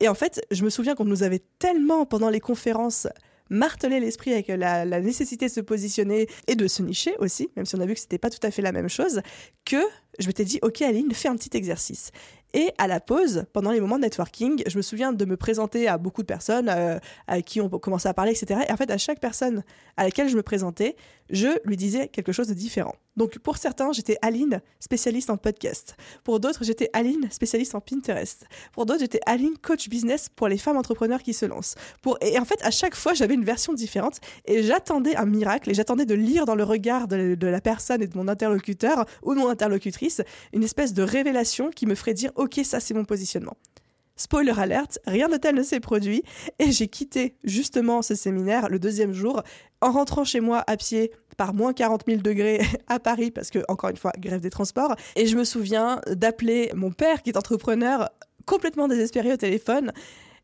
Et 0.00 0.08
en 0.08 0.14
fait, 0.14 0.44
je 0.50 0.64
me 0.64 0.70
souviens 0.70 0.94
qu'on 0.94 1.04
nous 1.04 1.22
avait 1.22 1.42
tellement, 1.58 2.06
pendant 2.06 2.30
les 2.30 2.40
conférences, 2.40 3.06
martelé 3.48 4.00
l'esprit 4.00 4.32
avec 4.32 4.48
la, 4.48 4.84
la, 4.84 5.00
nécessité 5.00 5.46
de 5.46 5.52
se 5.52 5.60
positionner 5.60 6.28
et 6.48 6.56
de 6.56 6.66
se 6.66 6.82
nicher 6.82 7.14
aussi, 7.18 7.48
même 7.56 7.64
si 7.64 7.76
on 7.76 7.80
a 7.80 7.86
vu 7.86 7.94
que 7.94 8.00
c'était 8.00 8.18
pas 8.18 8.30
tout 8.30 8.44
à 8.44 8.50
fait 8.50 8.62
la 8.62 8.72
même 8.72 8.88
chose, 8.88 9.20
que 9.64 9.76
je 10.18 10.26
m'étais 10.26 10.44
dit, 10.44 10.58
ok 10.62 10.82
Aline, 10.82 11.12
fais 11.12 11.28
un 11.28 11.36
petit 11.36 11.56
exercice. 11.56 12.10
Et 12.54 12.72
à 12.78 12.86
la 12.86 13.00
pause, 13.00 13.44
pendant 13.52 13.70
les 13.70 13.80
moments 13.80 13.96
de 13.96 14.02
networking, 14.02 14.62
je 14.66 14.76
me 14.78 14.82
souviens 14.82 15.12
de 15.12 15.24
me 15.24 15.36
présenter 15.36 15.88
à 15.88 15.98
beaucoup 15.98 16.22
de 16.22 16.26
personnes 16.26 16.70
euh, 16.70 16.98
avec 17.26 17.44
qui 17.44 17.60
on 17.60 17.68
commençait 17.68 18.08
à 18.08 18.14
parler, 18.14 18.32
etc. 18.32 18.60
Et 18.66 18.72
en 18.72 18.76
fait, 18.76 18.90
à 18.90 18.96
chaque 18.96 19.20
personne 19.20 19.62
à 19.96 20.04
laquelle 20.04 20.28
je 20.28 20.36
me 20.36 20.42
présentais, 20.42 20.96
je 21.28 21.48
lui 21.64 21.76
disais 21.76 22.08
quelque 22.08 22.32
chose 22.32 22.48
de 22.48 22.54
différent. 22.54 22.94
Donc 23.16 23.38
pour 23.38 23.56
certains, 23.56 23.92
j'étais 23.92 24.16
Aline, 24.22 24.60
spécialiste 24.78 25.28
en 25.30 25.36
podcast. 25.36 25.96
Pour 26.22 26.38
d'autres, 26.38 26.64
j'étais 26.64 26.88
Aline, 26.92 27.28
spécialiste 27.30 27.74
en 27.74 27.80
Pinterest. 27.80 28.46
Pour 28.72 28.86
d'autres, 28.86 29.00
j'étais 29.00 29.20
Aline, 29.26 29.56
coach 29.60 29.88
business 29.88 30.28
pour 30.34 30.48
les 30.48 30.58
femmes 30.58 30.76
entrepreneurs 30.76 31.22
qui 31.22 31.32
se 31.32 31.46
lancent. 31.46 31.74
Et 32.20 32.38
en 32.38 32.44
fait, 32.44 32.62
à 32.62 32.70
chaque 32.70 32.94
fois, 32.94 33.14
j'avais 33.14 33.34
une 33.34 33.44
version 33.44 33.72
différente 33.72 34.20
et 34.44 34.62
j'attendais 34.62 35.16
un 35.16 35.26
miracle 35.26 35.70
et 35.70 35.74
j'attendais 35.74 36.06
de 36.06 36.14
lire 36.14 36.44
dans 36.44 36.54
le 36.54 36.64
regard 36.64 37.08
de, 37.08 37.34
de 37.34 37.46
la 37.46 37.60
personne 37.60 38.02
et 38.02 38.06
de 38.06 38.16
mon 38.16 38.28
interlocuteur 38.28 39.06
ou 39.22 39.34
de 39.34 39.40
mon 39.40 39.48
interlocutrice 39.48 40.05
une 40.52 40.62
espèce 40.62 40.92
de 40.92 41.02
révélation 41.02 41.70
qui 41.70 41.86
me 41.86 41.94
ferait 41.94 42.14
dire 42.14 42.32
ok, 42.36 42.60
ça 42.64 42.80
c'est 42.80 42.94
mon 42.94 43.04
positionnement. 43.04 43.56
Spoiler 44.18 44.58
alert, 44.58 44.98
rien 45.06 45.28
de 45.28 45.36
tel 45.36 45.54
ne 45.54 45.62
s'est 45.62 45.80
produit 45.80 46.22
et 46.58 46.72
j'ai 46.72 46.88
quitté 46.88 47.36
justement 47.44 48.00
ce 48.00 48.14
séminaire 48.14 48.70
le 48.70 48.78
deuxième 48.78 49.12
jour 49.12 49.42
en 49.82 49.92
rentrant 49.92 50.24
chez 50.24 50.40
moi 50.40 50.64
à 50.66 50.78
pied 50.78 51.12
par 51.36 51.52
moins 51.52 51.74
40 51.74 52.04
000 52.06 52.22
degrés 52.22 52.62
à 52.86 52.98
Paris 52.98 53.30
parce 53.30 53.50
que, 53.50 53.58
encore 53.68 53.90
une 53.90 53.98
fois, 53.98 54.12
grève 54.18 54.40
des 54.40 54.48
transports. 54.48 54.96
Et 55.16 55.26
je 55.26 55.36
me 55.36 55.44
souviens 55.44 56.00
d'appeler 56.08 56.70
mon 56.74 56.92
père 56.92 57.22
qui 57.22 57.28
est 57.28 57.36
entrepreneur 57.36 58.08
complètement 58.46 58.88
désespéré 58.88 59.34
au 59.34 59.36
téléphone 59.36 59.92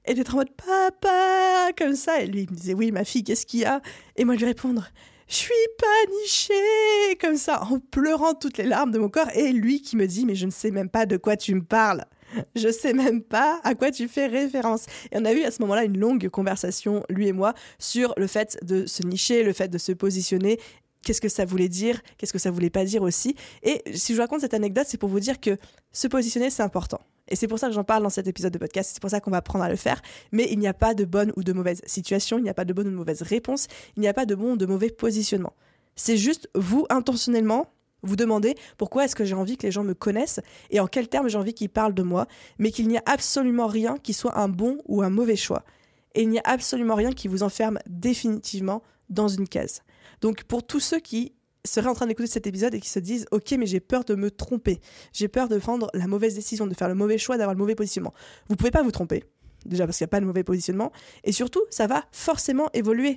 et 0.04 0.12
d'être 0.12 0.34
en 0.34 0.38
mode 0.38 0.50
papa 0.50 1.70
comme 1.78 1.94
ça 1.94 2.20
et 2.20 2.26
lui 2.26 2.42
il 2.42 2.50
me 2.50 2.56
disait 2.56 2.74
oui 2.74 2.90
ma 2.90 3.04
fille 3.04 3.24
qu'est-ce 3.24 3.46
qu'il 3.46 3.60
y 3.60 3.64
a? 3.64 3.80
Et 4.16 4.24
moi 4.24 4.34
lui 4.34 4.44
répondre 4.44 4.88
je 5.32 5.38
suis 5.38 5.52
panichée 5.78 7.16
comme 7.18 7.38
ça, 7.38 7.62
en 7.62 7.78
pleurant 7.78 8.34
toutes 8.34 8.58
les 8.58 8.66
larmes 8.66 8.90
de 8.90 8.98
mon 8.98 9.08
corps. 9.08 9.30
Et 9.34 9.50
lui 9.50 9.80
qui 9.80 9.96
me 9.96 10.06
dit, 10.06 10.26
mais 10.26 10.34
je 10.34 10.44
ne 10.44 10.50
sais 10.50 10.70
même 10.70 10.90
pas 10.90 11.06
de 11.06 11.16
quoi 11.16 11.38
tu 11.38 11.54
me 11.54 11.64
parles. 11.64 12.04
Je 12.54 12.70
sais 12.70 12.92
même 12.92 13.22
pas 13.22 13.58
à 13.64 13.74
quoi 13.74 13.90
tu 13.90 14.08
fais 14.08 14.26
référence. 14.26 14.84
Et 15.10 15.16
on 15.16 15.24
a 15.24 15.32
eu 15.32 15.42
à 15.42 15.50
ce 15.50 15.62
moment-là 15.62 15.84
une 15.84 15.98
longue 15.98 16.28
conversation, 16.28 17.02
lui 17.08 17.28
et 17.28 17.32
moi, 17.32 17.54
sur 17.78 18.12
le 18.18 18.26
fait 18.26 18.58
de 18.62 18.84
se 18.84 19.02
nicher, 19.06 19.42
le 19.42 19.54
fait 19.54 19.68
de 19.68 19.78
se 19.78 19.92
positionner 19.92 20.58
qu'est-ce 21.02 21.20
que 21.20 21.30
ça 21.30 21.46
voulait 21.46 21.70
dire, 21.70 22.02
qu'est-ce 22.18 22.32
que 22.32 22.38
ça 22.38 22.50
voulait 22.50 22.70
pas 22.70 22.84
dire 22.84 23.02
aussi? 23.02 23.34
Et 23.62 23.82
si 23.94 24.14
je 24.14 24.20
raconte 24.20 24.42
cette 24.42 24.54
anecdote, 24.54 24.84
c'est 24.86 24.98
pour 24.98 25.08
vous 25.08 25.20
dire 25.20 25.40
que 25.40 25.56
se 25.92 26.08
positionner, 26.08 26.50
c'est 26.50 26.62
important. 26.62 27.00
Et 27.28 27.36
c'est 27.36 27.46
pour 27.46 27.58
ça 27.58 27.68
que 27.68 27.72
j'en 27.72 27.84
parle 27.84 28.02
dans 28.02 28.10
cet 28.10 28.26
épisode 28.26 28.52
de 28.52 28.58
podcast, 28.58 28.90
c'est 28.92 29.00
pour 29.00 29.10
ça 29.10 29.20
qu'on 29.20 29.30
va 29.30 29.38
apprendre 29.38 29.64
à 29.64 29.68
le 29.68 29.76
faire. 29.76 30.02
Mais 30.32 30.48
il 30.50 30.58
n'y 30.58 30.66
a 30.66 30.74
pas 30.74 30.94
de 30.94 31.04
bonne 31.04 31.32
ou 31.36 31.44
de 31.44 31.52
mauvaise 31.52 31.80
situation, 31.86 32.38
il 32.38 32.42
n'y 32.42 32.50
a 32.50 32.54
pas 32.54 32.64
de 32.64 32.72
bonne 32.72 32.88
ou 32.88 32.90
de 32.90 32.96
mauvaise 32.96 33.22
réponse, 33.22 33.68
il 33.96 34.00
n'y 34.00 34.08
a 34.08 34.14
pas 34.14 34.26
de 34.26 34.34
bon 34.34 34.52
ou 34.52 34.56
de 34.56 34.66
mauvais 34.66 34.90
positionnement. 34.90 35.54
C'est 35.94 36.16
juste 36.16 36.48
vous, 36.54 36.86
intentionnellement, 36.90 37.66
vous 38.02 38.16
demandez 38.16 38.56
pourquoi 38.76 39.04
est-ce 39.04 39.14
que 39.14 39.24
j'ai 39.24 39.34
envie 39.34 39.56
que 39.56 39.66
les 39.66 39.72
gens 39.72 39.84
me 39.84 39.94
connaissent 39.94 40.40
et 40.70 40.80
en 40.80 40.86
quels 40.86 41.08
termes 41.08 41.28
j'ai 41.28 41.38
envie 41.38 41.54
qu'ils 41.54 41.68
parlent 41.68 41.94
de 41.94 42.02
moi, 42.02 42.26
mais 42.58 42.70
qu'il 42.72 42.88
n'y 42.88 42.98
a 42.98 43.02
absolument 43.06 43.68
rien 43.68 43.96
qui 43.98 44.12
soit 44.12 44.38
un 44.38 44.48
bon 44.48 44.78
ou 44.86 45.02
un 45.02 45.10
mauvais 45.10 45.36
choix. 45.36 45.64
Et 46.14 46.22
il 46.22 46.28
n'y 46.28 46.38
a 46.38 46.44
absolument 46.44 46.96
rien 46.96 47.12
qui 47.12 47.28
vous 47.28 47.42
enferme 47.42 47.78
définitivement 47.86 48.82
dans 49.08 49.28
une 49.28 49.48
case. 49.48 49.82
Donc 50.20 50.44
pour 50.44 50.66
tous 50.66 50.80
ceux 50.80 51.00
qui 51.00 51.32
seraient 51.64 51.88
en 51.88 51.94
train 51.94 52.06
d'écouter 52.06 52.28
cet 52.28 52.46
épisode 52.46 52.74
et 52.74 52.80
qui 52.80 52.88
se 52.88 52.98
disent 52.98 53.26
ok 53.30 53.52
mais 53.52 53.66
j'ai 53.66 53.80
peur 53.80 54.04
de 54.04 54.14
me 54.14 54.30
tromper, 54.30 54.80
j'ai 55.12 55.28
peur 55.28 55.48
de 55.48 55.58
prendre 55.58 55.90
la 55.94 56.06
mauvaise 56.06 56.34
décision, 56.34 56.66
de 56.66 56.74
faire 56.74 56.88
le 56.88 56.94
mauvais 56.94 57.18
choix, 57.18 57.36
d'avoir 57.36 57.54
le 57.54 57.58
mauvais 57.58 57.74
positionnement. 57.74 58.12
Vous 58.48 58.56
pouvez 58.56 58.70
pas 58.70 58.82
vous 58.82 58.90
tromper, 58.90 59.24
déjà 59.66 59.86
parce 59.86 59.98
qu'il 59.98 60.04
n'y 60.04 60.08
a 60.08 60.14
pas 60.14 60.20
de 60.20 60.26
mauvais 60.26 60.44
positionnement, 60.44 60.92
et 61.24 61.32
surtout 61.32 61.62
ça 61.70 61.86
va 61.86 62.04
forcément 62.12 62.68
évoluer. 62.74 63.16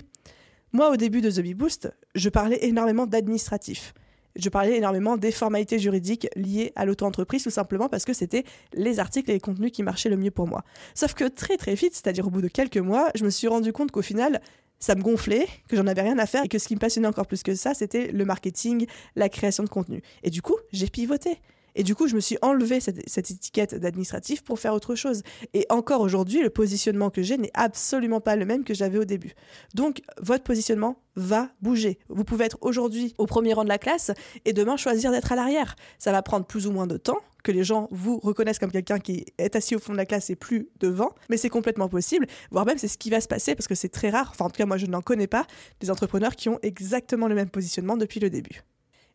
Moi 0.74 0.90
au 0.92 0.98
début 0.98 1.22
de 1.22 1.32
The 1.32 1.42
Bee 1.42 1.54
Boost, 1.54 1.92
je 2.16 2.30
parlais 2.30 2.60
énormément 2.66 3.08
d'administratif. 3.08 3.94
Je 4.36 4.50
parlais 4.50 4.76
énormément 4.76 5.16
des 5.16 5.32
formalités 5.32 5.80
juridiques 5.80 6.28
liées 6.36 6.74
à 6.76 6.86
l'auto-entreprise, 6.86 7.44
tout 7.44 7.50
simplement 7.50 7.88
parce 7.88 8.04
que 8.04 8.12
c'était 8.12 8.44
les 8.74 9.00
articles 9.00 9.30
et 9.32 9.34
les 9.34 9.40
contenus 9.40 9.72
qui 9.72 9.82
marchaient 9.82 10.10
le 10.10 10.18
mieux 10.18 10.32
pour 10.32 10.46
moi. 10.46 10.64
Sauf 10.94 11.14
que 11.14 11.26
très 11.26 11.56
très 11.56 11.74
vite, 11.74 11.94
c'est-à-dire 11.94 12.28
au 12.28 12.30
bout 12.30 12.42
de 12.42 12.50
quelques 12.50 12.78
mois, 12.78 13.12
je 13.16 13.24
me 13.24 13.30
suis 13.30 13.48
rendu 13.48 13.72
compte 13.72 13.92
qu'au 13.92 14.02
final, 14.02 14.42
ça 14.80 14.96
me 14.96 15.02
gonflait, 15.02 15.48
que 15.68 15.76
j'en 15.76 15.88
avais 15.88 16.02
rien 16.02 16.18
à 16.20 16.26
faire 16.26 16.44
et 16.44 16.48
que 16.48 16.60
ce 16.60 16.68
qui 16.68 16.76
me 16.76 16.80
passionnait 16.80 17.08
encore 17.08 17.28
plus 17.28 17.44
que 17.44 17.56
ça, 17.56 17.74
c'était 17.74 18.12
le 18.12 18.26
marketing, 18.26 18.86
la 19.16 19.30
création 19.30 19.64
de 19.64 19.70
contenu. 19.70 20.02
Et 20.24 20.30
du 20.30 20.42
coup, 20.42 20.56
j'ai 20.72 20.88
pivoté. 20.88 21.40
Et 21.76 21.84
du 21.84 21.94
coup, 21.94 22.08
je 22.08 22.16
me 22.16 22.20
suis 22.20 22.38
enlevé 22.42 22.80
cette, 22.80 23.18
étiquette 23.18 23.76
d'administratif 23.76 24.44
pour 24.44 24.60
faire 24.60 24.74
autre 24.74 24.96
chose. 24.96 25.24
Et 25.54 25.66
encore 25.70 26.02
aujourd'hui, 26.02 26.42
le 26.42 26.50
positionnement 26.50 27.10
que 27.10 27.22
j'ai 27.22 27.38
n'est 27.38 27.52
absolument 27.54 28.22
pas 28.22 28.36
le 28.36 28.46
même 28.46 28.64
que 28.64 28.74
j'avais 28.74 28.98
au 28.98 29.06
début. 29.06 29.34
Donc, 29.74 30.02
votre 30.22 30.44
positionnement 30.44 31.02
va 31.16 31.50
bouger. 31.62 32.00
Vous 32.10 32.24
pouvez 32.24 32.46
être 32.46 32.58
aujourd'hui 32.62 33.14
au 33.18 33.26
premier 33.26 33.54
rang 33.54 33.64
de 33.64 33.70
la 33.70 33.78
classe 33.78 34.12
et 34.46 34.54
demain 34.54 34.78
choisir 34.78 35.12
d'être 35.12 35.32
à 35.32 35.36
l'arrière. 35.36 35.76
Ça 36.00 36.12
va 36.12 36.22
prendre 36.22 36.46
plus 36.46 36.68
ou 36.68 36.72
moins 36.72 36.88
de 36.88 36.98
temps, 36.98 37.20
que 37.46 37.52
les 37.52 37.64
gens 37.64 37.88
vous 37.92 38.20
reconnaissent 38.20 38.60
comme 38.60 38.72
quelqu'un 38.72 39.00
qui 39.00 39.26
est 39.38 39.56
assis 39.56 39.76
au 39.76 39.80
fond 39.80 39.94
de 39.94 39.98
la 39.98 40.06
classe 40.06 40.30
et 40.30 40.36
plus 40.36 40.68
devant, 40.80 41.14
mais 41.30 41.38
c'est 41.38 41.50
complètement 41.50 41.88
possible, 41.88 42.26
voire 42.52 42.66
même 42.66 42.78
c'est 42.78 42.88
ce 42.90 42.98
qui 42.98 43.12
va 43.12 43.22
se 43.22 43.28
passer 43.28 43.56
parce 43.56 43.68
que 43.68 43.76
c'est 43.76 43.90
très 43.90 44.10
rare, 44.10 44.30
enfin 44.32 44.46
en 44.46 44.50
tout 44.50 44.58
cas 44.58 44.66
moi 44.66 44.78
je 44.78 44.88
n'en 44.88 45.02
connais 45.02 45.28
pas, 45.28 45.46
des 45.80 45.92
entrepreneurs 45.92 46.36
qui 46.36 46.50
ont 46.50 46.60
exactement 46.64 47.28
le 47.28 47.36
même 47.36 47.50
positionnement 47.50 47.96
depuis 47.96 48.20
le 48.20 48.30
début. 48.30 48.64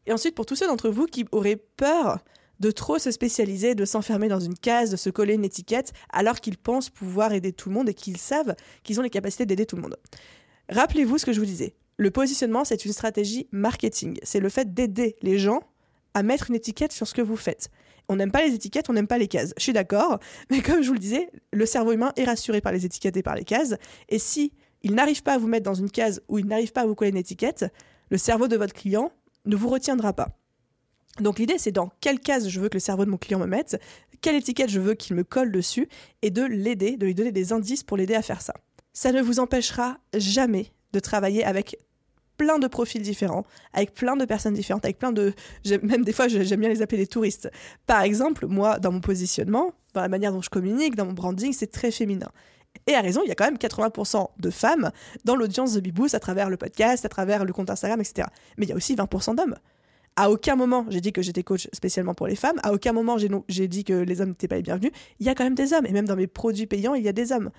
Et 0.07 0.13
ensuite 0.13 0.35
pour 0.35 0.47
tous 0.47 0.55
ceux 0.55 0.69
d'entre 0.69 0.89
vous 0.89 1.07
qui 1.07 1.27
auraient 1.33 1.61
peur 1.77 2.21
de 2.61 2.71
trop 2.71 2.99
se 2.99 3.11
spécialiser, 3.11 3.75
de 3.75 3.85
s'enfermer 3.85 4.29
dans 4.29 4.41
une 4.41 4.55
case, 4.55 4.91
de 4.91 4.97
se 4.97 5.11
coller 5.11 5.35
une 5.35 5.45
étiquette, 5.45 5.93
alors 6.11 6.41
qu'ils 6.41 6.59
pensent 6.59 6.91
pouvoir 6.91 7.33
aider 7.33 7.53
tout 7.53 7.69
le 7.71 7.75
monde 7.75 7.89
et 7.89 7.95
qu'ils 7.95 8.19
savent 8.19 8.55
qu'ils 8.83 9.01
ont 9.01 9.03
les 9.03 9.11
capacités 9.11 9.47
d'aider 9.47 9.67
tout 9.67 9.77
le 9.77 9.83
monde. 9.83 9.97
Rappelez-vous 10.69 11.19
ce 11.19 11.27
que 11.27 11.33
je 11.33 11.41
vous 11.41 11.47
disais. 11.47 11.75
Le 11.97 12.11
positionnement, 12.11 12.65
c'est 12.65 12.85
une 12.85 12.93
stratégie 12.93 13.49
marketing. 13.51 14.19
C'est 14.23 14.41
le 14.41 14.49
fait 14.49 14.73
d'aider 14.73 15.17
les 15.23 15.39
gens 15.39 15.61
à 16.15 16.23
mettre 16.23 16.51
une 16.51 16.57
étiquette 16.57 16.93
sur 16.93 17.07
ce 17.07 17.15
que 17.15 17.23
vous 17.23 17.37
faites. 17.37 17.71
On 18.09 18.17
n'aime 18.17 18.33
pas 18.33 18.45
les 18.45 18.55
étiquettes, 18.55 18.91
on 18.91 18.93
n'aime 18.93 19.07
pas 19.07 19.19
les 19.19 19.29
cases. 19.29 19.53
Je 19.57 19.63
suis 19.63 19.73
d'accord, 19.73 20.19
mais 20.51 20.63
comme 20.63 20.83
je 20.83 20.89
vous 20.89 20.95
le 20.95 20.99
disais, 20.99 21.31
le 21.53 21.67
cerveau 21.67 21.93
humain 21.93 22.13
est 22.17 22.25
rassuré 22.25 22.61
par 22.61 22.73
les 22.73 22.85
étiquettes 22.85 23.17
et 23.17 23.23
par 23.23 23.35
les 23.35 23.45
cases. 23.45 23.75
Et 24.09 24.19
si 24.19 24.53
il 24.83 24.95
n'arrive 24.95 25.23
pas 25.23 25.35
à 25.35 25.39
vous 25.39 25.47
mettre 25.47 25.65
dans 25.65 25.75
une 25.75 25.91
case 25.91 26.23
ou 26.29 26.39
il 26.39 26.47
n'arrive 26.47 26.73
pas 26.73 26.83
à 26.83 26.87
vous 26.87 26.95
coller 26.95 27.11
une 27.11 27.17
étiquette, 27.17 27.67
le 28.11 28.19
cerveau 28.19 28.49
de 28.49 28.57
votre 28.57 28.73
client 28.73 29.13
ne 29.45 29.57
vous 29.57 29.69
retiendra 29.69 30.13
pas. 30.13 30.40
Donc 31.19 31.39
l'idée, 31.39 31.59
c'est 31.59 31.73
dans 31.73 31.91
quelle 32.01 32.21
case 32.21 32.49
je 32.49 32.61
veux 32.61 32.69
que 32.69 32.75
le 32.77 32.81
cerveau 32.81 33.05
de 33.05 33.11
mon 33.11 33.17
client 33.17 33.39
me 33.39 33.47
mette, 33.47 33.81
quelle 34.21 34.37
étiquette 34.37 34.71
je 34.71 34.81
veux 34.81 34.95
qu'il 34.95 35.17
me 35.17 35.25
colle 35.25 35.51
dessus, 35.51 35.89
et 36.23 36.31
de 36.31 36.43
l'aider, 36.43 36.97
de 36.97 37.07
lui 37.07 37.15
donner 37.15 37.33
des 37.33 37.53
indices 37.53 37.83
pour 37.83 37.97
l'aider 37.97 38.15
à 38.15 38.23
faire 38.23 38.41
ça. 38.41 38.55
Ça 38.93 39.13
ne 39.13 39.21
vous 39.23 39.41
empêchera 39.41 39.99
jamais 40.15 40.73
de 40.93 41.01
travailler 41.01 41.45
avec 41.45 41.79
plein 42.37 42.59
de 42.59 42.69
profils 42.69 43.03
différents, 43.03 43.45
avec 43.75 43.93
plein 43.93 44.17
de 44.17 44.25
personnes 44.25 44.55
différentes, 44.55 44.85
avec 44.85 44.99
plein 44.99 45.13
de... 45.13 45.35
Même 45.83 46.05
des 46.05 46.13
fois, 46.13 46.27
j'aime 46.29 46.61
bien 46.61 46.71
les 46.71 46.81
appeler 46.81 47.03
des 47.03 47.07
touristes. 47.07 47.51
Par 47.87 48.01
exemple, 48.01 48.47
moi, 48.47 48.79
dans 48.79 48.93
mon 48.93 49.01
positionnement, 49.01 49.73
dans 49.93 50.01
la 50.01 50.09
manière 50.09 50.33
dont 50.33 50.41
je 50.41 50.49
communique, 50.49 50.97
dans 50.97 51.05
mon 51.05 51.13
branding, 51.13 51.53
c'est 51.53 51.71
très 51.71 51.91
féminin. 51.91 52.31
Et 52.87 52.95
à 52.95 53.01
raison, 53.01 53.21
il 53.25 53.29
y 53.29 53.33
a 53.33 53.35
quand 53.35 53.45
même 53.45 53.57
80% 53.57 54.29
de 54.39 54.51
femmes 54.51 54.91
dans 55.25 55.37
l'audience 55.37 55.75
de 55.75 55.81
Bibous 55.81 56.15
à 56.15 56.21
travers 56.21 56.49
le 56.49 56.57
podcast, 56.57 57.05
à 57.05 57.09
travers 57.09 57.45
le 57.45 57.53
compte 57.53 57.69
Instagram, 57.69 58.01
etc. 58.01 58.29
Mais 58.57 58.67
il 58.67 58.69
y 58.71 58.73
a 58.73 58.77
aussi 58.77 58.95
20% 58.95 59.37
d'hommes. 59.37 59.57
À 60.21 60.31
aucun 60.31 60.55
moment, 60.55 60.85
j'ai 60.91 61.01
dit 61.01 61.15
que 61.15 61.23
j'étais 61.23 61.43
coach 61.43 61.67
spécialement 61.73 62.13
pour 62.13 62.27
les 62.27 62.37
femmes. 62.37 62.61
À 62.63 62.75
aucun 62.75 62.93
moment, 62.93 63.17
j'ai 63.49 63.69
dit 63.69 63.85
que 63.85 63.95
les 63.95 64.21
hommes 64.21 64.29
n'étaient 64.29 64.49
pas 64.49 64.57
les 64.57 64.63
bienvenus. 64.63 64.93
Il 65.19 65.25
y 65.25 65.31
a 65.31 65.35
quand 65.35 65.45
même 65.45 65.55
des 65.55 65.73
hommes. 65.73 65.87
Et 65.87 65.93
même 65.93 66.07
dans 66.07 66.15
mes 66.15 66.27
produits 66.27 66.67
payants, 66.67 66.93
il 66.93 67.03
y 67.03 67.09
a 67.09 67.15
des 67.15 67.33
hommes. 67.33 67.51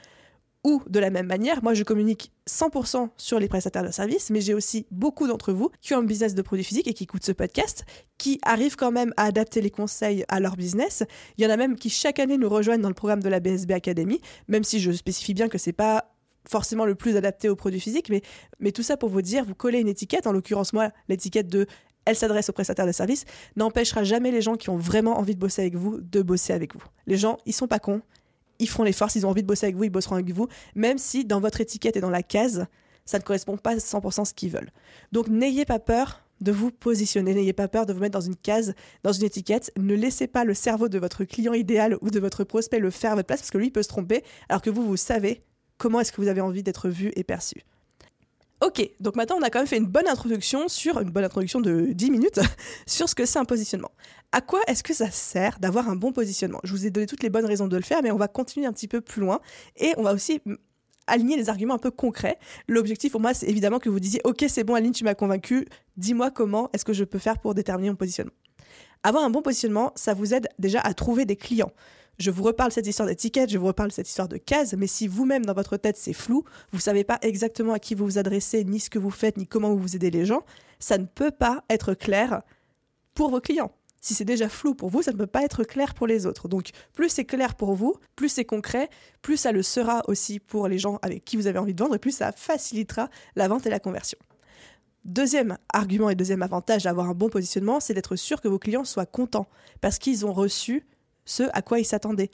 Ou 0.63 0.83
de 0.87 0.99
la 0.99 1.09
même 1.09 1.25
manière, 1.25 1.63
moi 1.63 1.73
je 1.73 1.83
communique 1.83 2.31
100% 2.47 3.09
sur 3.17 3.39
les 3.39 3.47
prestataires 3.47 3.83
de 3.83 3.89
services, 3.89 4.29
mais 4.29 4.41
j'ai 4.41 4.53
aussi 4.53 4.85
beaucoup 4.91 5.27
d'entre 5.27 5.53
vous 5.53 5.71
qui 5.81 5.95
ont 5.95 5.97
un 5.97 6.03
business 6.03 6.35
de 6.35 6.41
produits 6.43 6.63
physiques 6.63 6.87
et 6.87 6.93
qui 6.93 7.05
écoutent 7.05 7.25
ce 7.25 7.31
podcast, 7.31 7.83
qui 8.19 8.39
arrivent 8.43 8.75
quand 8.75 8.91
même 8.91 9.11
à 9.17 9.23
adapter 9.23 9.59
les 9.59 9.71
conseils 9.71 10.23
à 10.27 10.39
leur 10.39 10.55
business. 10.55 11.03
Il 11.39 11.43
y 11.43 11.47
en 11.47 11.49
a 11.49 11.57
même 11.57 11.75
qui 11.75 11.89
chaque 11.89 12.19
année 12.19 12.37
nous 12.37 12.47
rejoignent 12.47 12.83
dans 12.83 12.89
le 12.89 12.93
programme 12.93 13.23
de 13.23 13.29
la 13.29 13.39
BSB 13.39 13.71
Academy, 13.71 14.21
même 14.49 14.63
si 14.63 14.79
je 14.79 14.91
spécifie 14.91 15.33
bien 15.33 15.47
que 15.47 15.57
c'est 15.57 15.73
pas 15.73 16.11
forcément 16.47 16.85
le 16.85 16.95
plus 16.95 17.17
adapté 17.17 17.49
aux 17.49 17.55
produits 17.55 17.79
physiques, 17.79 18.09
mais, 18.09 18.21
mais 18.59 18.71
tout 18.71 18.83
ça 18.83 18.97
pour 18.97 19.09
vous 19.09 19.21
dire, 19.21 19.45
vous 19.45 19.55
collez 19.55 19.79
une 19.79 19.87
étiquette, 19.87 20.27
en 20.27 20.31
l'occurrence 20.31 20.73
moi, 20.73 20.91
l'étiquette 21.07 21.47
de 21.47 21.65
elle 22.05 22.15
s'adresse 22.15 22.49
aux 22.49 22.53
prestataires 22.53 22.87
de 22.87 22.91
services, 22.91 23.25
n'empêchera 23.55 24.03
jamais 24.03 24.31
les 24.31 24.41
gens 24.41 24.55
qui 24.55 24.69
ont 24.69 24.77
vraiment 24.77 25.19
envie 25.19 25.35
de 25.35 25.39
bosser 25.39 25.61
avec 25.61 25.75
vous 25.75 25.99
de 25.99 26.21
bosser 26.21 26.53
avec 26.53 26.73
vous. 26.73 26.83
Les 27.07 27.17
gens, 27.17 27.37
ils 27.45 27.53
sont 27.53 27.67
pas 27.67 27.79
cons, 27.79 28.01
ils 28.59 28.69
feront 28.69 28.83
l'effort, 28.83 29.09
s'ils 29.09 29.25
ont 29.25 29.29
envie 29.29 29.43
de 29.43 29.47
bosser 29.47 29.65
avec 29.65 29.75
vous, 29.75 29.83
ils 29.83 29.89
bosseront 29.89 30.15
avec 30.15 30.31
vous, 30.31 30.47
même 30.75 30.97
si 30.97 31.25
dans 31.25 31.39
votre 31.39 31.61
étiquette 31.61 31.97
et 31.97 32.01
dans 32.01 32.09
la 32.09 32.23
case, 32.23 32.65
ça 33.05 33.17
ne 33.17 33.23
correspond 33.23 33.57
pas 33.57 33.71
à 33.71 33.77
100% 33.77 34.21
à 34.21 34.25
ce 34.25 34.33
qu'ils 34.33 34.51
veulent. 34.51 34.71
Donc 35.11 35.27
n'ayez 35.27 35.65
pas 35.65 35.79
peur 35.79 36.21
de 36.41 36.51
vous 36.51 36.71
positionner, 36.71 37.33
n'ayez 37.33 37.53
pas 37.53 37.67
peur 37.67 37.85
de 37.85 37.93
vous 37.93 37.99
mettre 37.99 38.17
dans 38.17 38.25
une 38.25 38.35
case, 38.35 38.73
dans 39.03 39.11
une 39.11 39.25
étiquette, 39.25 39.71
ne 39.77 39.93
laissez 39.93 40.27
pas 40.27 40.43
le 40.43 40.53
cerveau 40.53 40.89
de 40.89 40.97
votre 40.97 41.23
client 41.23 41.53
idéal 41.53 41.97
ou 42.01 42.09
de 42.09 42.19
votre 42.19 42.43
prospect 42.43 42.79
le 42.79 42.89
faire 42.89 43.11
à 43.11 43.15
votre 43.15 43.27
place 43.27 43.41
parce 43.41 43.51
que 43.51 43.57
lui 43.59 43.69
peut 43.69 43.83
se 43.83 43.89
tromper 43.89 44.23
alors 44.49 44.61
que 44.61 44.69
vous, 44.69 44.83
vous 44.83 44.97
savez 44.97 45.43
comment 45.77 45.99
est-ce 45.99 46.11
que 46.11 46.21
vous 46.21 46.27
avez 46.27 46.41
envie 46.41 46.63
d'être 46.63 46.89
vu 46.89 47.11
et 47.15 47.23
perçu. 47.23 47.63
Ok, 48.61 48.87
donc 48.99 49.15
maintenant 49.15 49.37
on 49.39 49.41
a 49.41 49.49
quand 49.49 49.57
même 49.57 49.67
fait 49.67 49.77
une 49.77 49.87
bonne 49.87 50.07
introduction 50.07 50.67
sur 50.67 50.99
une 50.99 51.09
bonne 51.09 51.23
introduction 51.23 51.61
de 51.61 51.87
10 51.93 52.11
minutes 52.11 52.39
sur 52.85 53.09
ce 53.09 53.15
que 53.15 53.25
c'est 53.25 53.39
un 53.39 53.45
positionnement. 53.45 53.89
À 54.31 54.41
quoi 54.41 54.59
est-ce 54.67 54.83
que 54.83 54.93
ça 54.93 55.09
sert 55.09 55.57
d'avoir 55.59 55.89
un 55.89 55.95
bon 55.95 56.11
positionnement? 56.11 56.59
Je 56.63 56.71
vous 56.71 56.85
ai 56.85 56.91
donné 56.91 57.07
toutes 57.07 57.23
les 57.23 57.31
bonnes 57.31 57.45
raisons 57.45 57.67
de 57.67 57.75
le 57.75 57.81
faire, 57.81 58.03
mais 58.03 58.11
on 58.11 58.17
va 58.17 58.27
continuer 58.27 58.67
un 58.67 58.71
petit 58.71 58.87
peu 58.87 59.01
plus 59.01 59.19
loin 59.19 59.39
et 59.77 59.93
on 59.97 60.03
va 60.03 60.13
aussi 60.13 60.41
aligner 61.07 61.37
les 61.37 61.49
arguments 61.49 61.73
un 61.73 61.79
peu 61.79 61.89
concrets. 61.89 62.37
L'objectif 62.67 63.11
pour 63.11 63.19
moi, 63.19 63.33
c'est 63.33 63.47
évidemment 63.47 63.79
que 63.79 63.89
vous 63.89 63.99
disiez 63.99 64.21
OK, 64.25 64.45
c'est 64.47 64.63
bon 64.63 64.75
Aline, 64.75 64.91
tu 64.91 65.03
m'as 65.03 65.15
convaincu, 65.15 65.65
dis-moi 65.97 66.29
comment 66.29 66.69
est-ce 66.73 66.85
que 66.85 66.93
je 66.93 67.03
peux 67.03 67.19
faire 67.19 67.39
pour 67.39 67.55
déterminer 67.55 67.89
mon 67.89 67.95
positionnement. 67.95 68.33
Avoir 69.01 69.23
un 69.23 69.31
bon 69.31 69.41
positionnement, 69.41 69.91
ça 69.95 70.13
vous 70.13 70.35
aide 70.35 70.47
déjà 70.59 70.81
à 70.81 70.93
trouver 70.93 71.25
des 71.25 71.35
clients 71.35 71.71
je 72.19 72.31
vous 72.31 72.43
reparle 72.43 72.71
cette 72.71 72.87
histoire 72.87 73.07
d'étiquette, 73.07 73.49
je 73.49 73.57
vous 73.57 73.67
reparle 73.67 73.91
cette 73.91 74.07
histoire 74.07 74.27
de 74.27 74.37
case, 74.37 74.75
mais 74.77 74.87
si 74.87 75.07
vous-même 75.07 75.45
dans 75.45 75.53
votre 75.53 75.77
tête 75.77 75.97
c'est 75.97 76.13
flou, 76.13 76.43
vous 76.71 76.77
ne 76.77 76.81
savez 76.81 77.03
pas 77.03 77.19
exactement 77.21 77.73
à 77.73 77.79
qui 77.79 77.95
vous 77.95 78.05
vous 78.05 78.17
adressez, 78.17 78.63
ni 78.63 78.79
ce 78.79 78.89
que 78.89 78.99
vous 78.99 79.09
faites, 79.09 79.37
ni 79.37 79.47
comment 79.47 79.73
vous 79.73 79.95
aidez 79.95 80.11
les 80.11 80.25
gens, 80.25 80.43
ça 80.79 80.97
ne 80.97 81.05
peut 81.05 81.31
pas 81.31 81.63
être 81.69 81.93
clair 81.93 82.41
pour 83.13 83.29
vos 83.29 83.41
clients. 83.41 83.71
Si 84.03 84.15
c'est 84.15 84.25
déjà 84.25 84.49
flou 84.49 84.73
pour 84.73 84.89
vous, 84.89 85.03
ça 85.03 85.11
ne 85.11 85.17
peut 85.17 85.27
pas 85.27 85.43
être 85.43 85.63
clair 85.63 85.93
pour 85.93 86.07
les 86.07 86.25
autres. 86.25 86.47
Donc 86.47 86.71
plus 86.93 87.09
c'est 87.09 87.25
clair 87.25 87.53
pour 87.53 87.75
vous, 87.75 87.95
plus 88.15 88.29
c'est 88.29 88.45
concret, 88.45 88.89
plus 89.21 89.37
ça 89.37 89.51
le 89.51 89.61
sera 89.61 90.01
aussi 90.07 90.39
pour 90.39 90.67
les 90.67 90.79
gens 90.79 90.97
avec 91.03 91.23
qui 91.23 91.37
vous 91.37 91.45
avez 91.45 91.59
envie 91.59 91.75
de 91.75 91.83
vendre, 91.83 91.95
et 91.95 91.99
plus 91.99 92.11
ça 92.11 92.31
facilitera 92.31 93.09
la 93.35 93.47
vente 93.47 93.65
et 93.67 93.69
la 93.69 93.79
conversion. 93.79 94.17
Deuxième 95.05 95.57
argument 95.73 96.11
et 96.11 96.15
deuxième 96.15 96.43
avantage 96.43 96.83
d'avoir 96.83 97.09
un 97.09 97.15
bon 97.15 97.29
positionnement, 97.29 97.79
c'est 97.79 97.95
d'être 97.95 98.15
sûr 98.15 98.39
que 98.39 98.47
vos 98.47 98.59
clients 98.59 98.83
soient 98.83 99.07
contents 99.07 99.47
parce 99.81 99.97
qu'ils 99.97 100.27
ont 100.27 100.33
reçu 100.33 100.85
ce 101.31 101.43
à 101.53 101.61
quoi 101.61 101.79
ils 101.79 101.85
s'attendaient. 101.85 102.29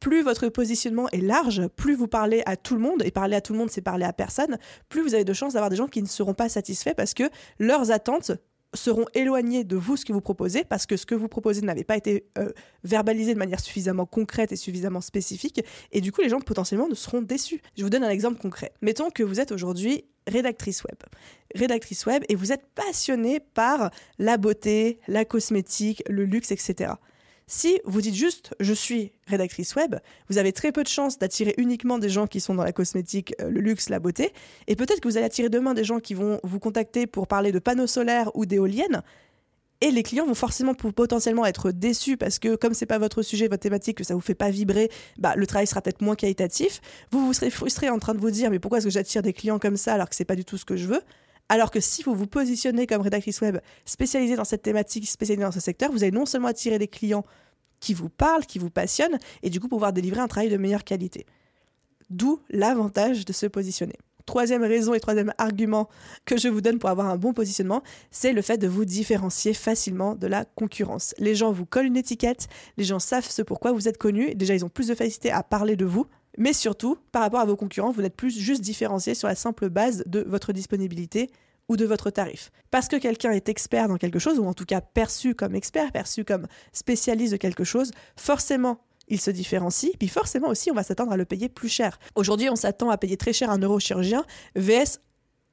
Plus 0.00 0.22
votre 0.22 0.48
positionnement 0.48 1.08
est 1.10 1.20
large, 1.20 1.68
plus 1.76 1.94
vous 1.94 2.08
parlez 2.08 2.42
à 2.44 2.56
tout 2.56 2.74
le 2.74 2.80
monde, 2.80 3.02
et 3.04 3.10
parler 3.10 3.36
à 3.36 3.40
tout 3.40 3.52
le 3.52 3.58
monde, 3.58 3.70
c'est 3.70 3.82
parler 3.82 4.04
à 4.04 4.12
personne, 4.12 4.58
plus 4.88 5.00
vous 5.00 5.14
avez 5.14 5.24
de 5.24 5.32
chances 5.32 5.52
d'avoir 5.52 5.70
des 5.70 5.76
gens 5.76 5.86
qui 5.86 6.02
ne 6.02 6.08
seront 6.08 6.34
pas 6.34 6.48
satisfaits 6.48 6.94
parce 6.96 7.14
que 7.14 7.24
leurs 7.60 7.92
attentes 7.92 8.32
seront 8.74 9.04
éloignées 9.14 9.64
de 9.64 9.76
vous 9.76 9.96
ce 9.96 10.04
que 10.04 10.12
vous 10.12 10.20
proposez 10.20 10.64
parce 10.64 10.86
que 10.86 10.96
ce 10.96 11.06
que 11.06 11.14
vous 11.14 11.28
proposez 11.28 11.60
n'avait 11.60 11.84
pas 11.84 11.96
été 11.96 12.24
euh, 12.38 12.50
verbalisé 12.84 13.34
de 13.34 13.38
manière 13.38 13.60
suffisamment 13.60 14.06
concrète 14.06 14.50
et 14.52 14.56
suffisamment 14.56 15.00
spécifique 15.00 15.62
et 15.92 16.00
du 16.00 16.10
coup 16.10 16.22
les 16.22 16.30
gens 16.30 16.40
potentiellement 16.40 16.88
ne 16.88 16.94
seront 16.94 17.22
déçus. 17.22 17.60
Je 17.76 17.82
vous 17.82 17.90
donne 17.90 18.04
un 18.04 18.10
exemple 18.10 18.40
concret. 18.40 18.72
Mettons 18.80 19.10
que 19.10 19.22
vous 19.22 19.40
êtes 19.40 19.52
aujourd'hui 19.52 20.04
rédactrice 20.26 20.84
web. 20.84 20.96
Rédactrice 21.54 22.06
web 22.06 22.24
et 22.28 22.34
vous 22.34 22.52
êtes 22.52 22.66
passionné 22.74 23.40
par 23.40 23.90
la 24.18 24.36
beauté, 24.36 25.00
la 25.06 25.24
cosmétique, 25.24 26.02
le 26.08 26.24
luxe, 26.24 26.50
etc. 26.50 26.94
Si 27.54 27.78
vous 27.84 28.00
dites 28.00 28.14
juste 28.14 28.54
je 28.60 28.72
suis 28.72 29.12
rédactrice 29.26 29.76
web, 29.76 29.96
vous 30.30 30.38
avez 30.38 30.54
très 30.54 30.72
peu 30.72 30.82
de 30.82 30.88
chances 30.88 31.18
d'attirer 31.18 31.52
uniquement 31.58 31.98
des 31.98 32.08
gens 32.08 32.26
qui 32.26 32.40
sont 32.40 32.54
dans 32.54 32.64
la 32.64 32.72
cosmétique, 32.72 33.34
euh, 33.42 33.50
le 33.50 33.60
luxe, 33.60 33.90
la 33.90 34.00
beauté, 34.00 34.32
et 34.68 34.74
peut-être 34.74 35.00
que 35.00 35.08
vous 35.08 35.18
allez 35.18 35.26
attirer 35.26 35.50
demain 35.50 35.74
des 35.74 35.84
gens 35.84 36.00
qui 36.00 36.14
vont 36.14 36.40
vous 36.44 36.58
contacter 36.58 37.06
pour 37.06 37.26
parler 37.26 37.52
de 37.52 37.58
panneaux 37.58 37.86
solaires 37.86 38.30
ou 38.34 38.46
d'éoliennes. 38.46 39.02
Et 39.82 39.90
les 39.90 40.02
clients 40.02 40.24
vont 40.24 40.34
forcément 40.34 40.72
potentiellement 40.72 41.44
être 41.44 41.72
déçus 41.72 42.16
parce 42.16 42.38
que 42.38 42.56
comme 42.56 42.72
c'est 42.72 42.86
pas 42.86 42.96
votre 42.96 43.20
sujet, 43.20 43.48
votre 43.48 43.60
thématique, 43.60 43.98
que 43.98 44.04
ça 44.04 44.14
vous 44.14 44.22
fait 44.22 44.34
pas 44.34 44.48
vibrer, 44.48 44.90
bah, 45.18 45.34
le 45.36 45.46
travail 45.46 45.66
sera 45.66 45.82
peut-être 45.82 46.00
moins 46.00 46.16
qualitatif. 46.16 46.80
Vous 47.10 47.26
vous 47.26 47.34
serez 47.34 47.50
frustré 47.50 47.90
en 47.90 47.98
train 47.98 48.14
de 48.14 48.20
vous 48.20 48.30
dire 48.30 48.50
mais 48.50 48.60
pourquoi 48.60 48.78
est-ce 48.78 48.86
que 48.86 48.92
j'attire 48.92 49.20
des 49.20 49.34
clients 49.34 49.58
comme 49.58 49.76
ça 49.76 49.92
alors 49.92 50.08
que 50.08 50.16
c'est 50.16 50.24
pas 50.24 50.36
du 50.36 50.46
tout 50.46 50.56
ce 50.56 50.64
que 50.64 50.78
je 50.78 50.86
veux? 50.86 51.02
Alors 51.52 51.70
que 51.70 51.80
si 51.80 52.02
vous 52.02 52.14
vous 52.14 52.26
positionnez 52.26 52.86
comme 52.86 53.02
rédactrice 53.02 53.42
web 53.42 53.58
spécialisée 53.84 54.36
dans 54.36 54.44
cette 54.44 54.62
thématique, 54.62 55.06
spécialisée 55.06 55.44
dans 55.44 55.52
ce 55.52 55.60
secteur, 55.60 55.92
vous 55.92 56.02
allez 56.02 56.10
non 56.10 56.24
seulement 56.24 56.48
attirer 56.48 56.78
des 56.78 56.88
clients 56.88 57.26
qui 57.78 57.92
vous 57.92 58.08
parlent, 58.08 58.46
qui 58.46 58.58
vous 58.58 58.70
passionnent, 58.70 59.18
et 59.42 59.50
du 59.50 59.60
coup 59.60 59.68
pouvoir 59.68 59.92
délivrer 59.92 60.20
un 60.20 60.28
travail 60.28 60.48
de 60.48 60.56
meilleure 60.56 60.82
qualité. 60.82 61.26
D'où 62.08 62.40
l'avantage 62.48 63.26
de 63.26 63.34
se 63.34 63.44
positionner. 63.44 63.96
Troisième 64.24 64.62
raison 64.62 64.94
et 64.94 65.00
troisième 65.00 65.34
argument 65.36 65.90
que 66.24 66.38
je 66.38 66.48
vous 66.48 66.62
donne 66.62 66.78
pour 66.78 66.88
avoir 66.88 67.08
un 67.08 67.18
bon 67.18 67.34
positionnement, 67.34 67.82
c'est 68.10 68.32
le 68.32 68.40
fait 68.40 68.56
de 68.56 68.66
vous 68.66 68.86
différencier 68.86 69.52
facilement 69.52 70.14
de 70.14 70.28
la 70.28 70.46
concurrence. 70.46 71.14
Les 71.18 71.34
gens 71.34 71.52
vous 71.52 71.66
collent 71.66 71.84
une 71.84 71.98
étiquette, 71.98 72.48
les 72.78 72.84
gens 72.84 72.98
savent 72.98 73.28
ce 73.28 73.42
pourquoi 73.42 73.72
vous 73.72 73.88
êtes 73.88 73.98
connu, 73.98 74.34
déjà 74.34 74.54
ils 74.54 74.64
ont 74.64 74.70
plus 74.70 74.88
de 74.88 74.94
facilité 74.94 75.30
à 75.30 75.42
parler 75.42 75.76
de 75.76 75.84
vous, 75.84 76.06
mais 76.38 76.52
surtout, 76.52 76.96
par 77.12 77.22
rapport 77.22 77.40
à 77.40 77.44
vos 77.44 77.56
concurrents, 77.56 77.90
vous 77.90 78.02
n'êtes 78.02 78.16
plus 78.16 78.30
juste 78.30 78.62
différencié 78.62 79.14
sur 79.14 79.28
la 79.28 79.34
simple 79.34 79.68
base 79.68 80.02
de 80.06 80.24
votre 80.26 80.52
disponibilité 80.52 81.30
ou 81.68 81.76
de 81.76 81.84
votre 81.84 82.10
tarif. 82.10 82.50
Parce 82.70 82.88
que 82.88 82.96
quelqu'un 82.96 83.30
est 83.32 83.48
expert 83.48 83.88
dans 83.88 83.96
quelque 83.96 84.18
chose, 84.18 84.38
ou 84.38 84.44
en 84.46 84.54
tout 84.54 84.64
cas 84.64 84.80
perçu 84.80 85.34
comme 85.34 85.54
expert, 85.54 85.92
perçu 85.92 86.24
comme 86.24 86.46
spécialiste 86.72 87.32
de 87.32 87.36
quelque 87.36 87.64
chose, 87.64 87.92
forcément, 88.16 88.80
il 89.08 89.20
se 89.20 89.30
différencie, 89.30 89.92
puis 89.98 90.08
forcément 90.08 90.48
aussi, 90.48 90.70
on 90.70 90.74
va 90.74 90.82
s'attendre 90.82 91.12
à 91.12 91.16
le 91.16 91.24
payer 91.24 91.48
plus 91.48 91.68
cher. 91.68 91.98
Aujourd'hui, 92.14 92.48
on 92.50 92.56
s'attend 92.56 92.90
à 92.90 92.98
payer 92.98 93.16
très 93.16 93.32
cher 93.32 93.50
un 93.50 93.58
neurochirurgien, 93.58 94.24
VS 94.56 95.00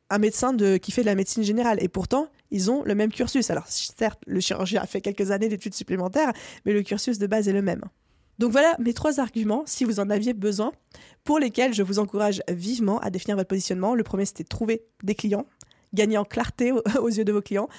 un 0.10 0.18
médecin 0.18 0.54
de, 0.54 0.78
qui 0.78 0.92
fait 0.92 1.02
de 1.02 1.08
la 1.08 1.16
médecine 1.16 1.44
générale. 1.44 1.78
Et 1.82 1.88
pourtant, 1.88 2.30
Ils 2.52 2.72
ont 2.72 2.84
le 2.84 2.96
même 2.96 3.12
cursus. 3.12 3.50
Alors 3.52 3.68
certes, 3.68 4.22
le 4.26 4.40
chirurgien 4.40 4.82
a 4.82 4.88
fait 4.88 5.02
quelques 5.02 5.30
années 5.30 5.50
d'études 5.50 5.76
supplémentaires, 5.76 6.34
mais 6.66 6.74
le 6.74 6.82
cursus 6.82 7.20
de 7.20 7.28
base 7.28 7.48
est 7.48 7.54
le 7.54 7.62
même. 7.62 7.84
Donc 8.40 8.52
voilà 8.52 8.76
mes 8.80 8.94
trois 8.94 9.20
arguments, 9.20 9.64
si 9.66 9.84
vous 9.84 10.00
en 10.00 10.10
aviez 10.10 10.34
besoin, 10.34 10.72
pour 11.26 11.40
lesquels 11.40 11.74
je 11.74 11.84
vous 11.84 12.00
encourage 12.00 12.42
vivement 12.50 13.00
à 13.00 13.10
définir 13.10 13.36
votre 13.36 13.50
positionnement. 13.50 13.94
Le 13.94 14.04
premier, 14.04 14.26
c'était 14.26 14.46
trouver 14.46 14.82
des 15.04 15.14
clients 15.14 15.46
gagner 15.94 16.18
en 16.18 16.26
clarté 16.26 16.72
aux 17.02 17.10
yeux 17.10 17.26
de 17.26 17.32
vos 17.32 17.42
clients. 17.42 17.70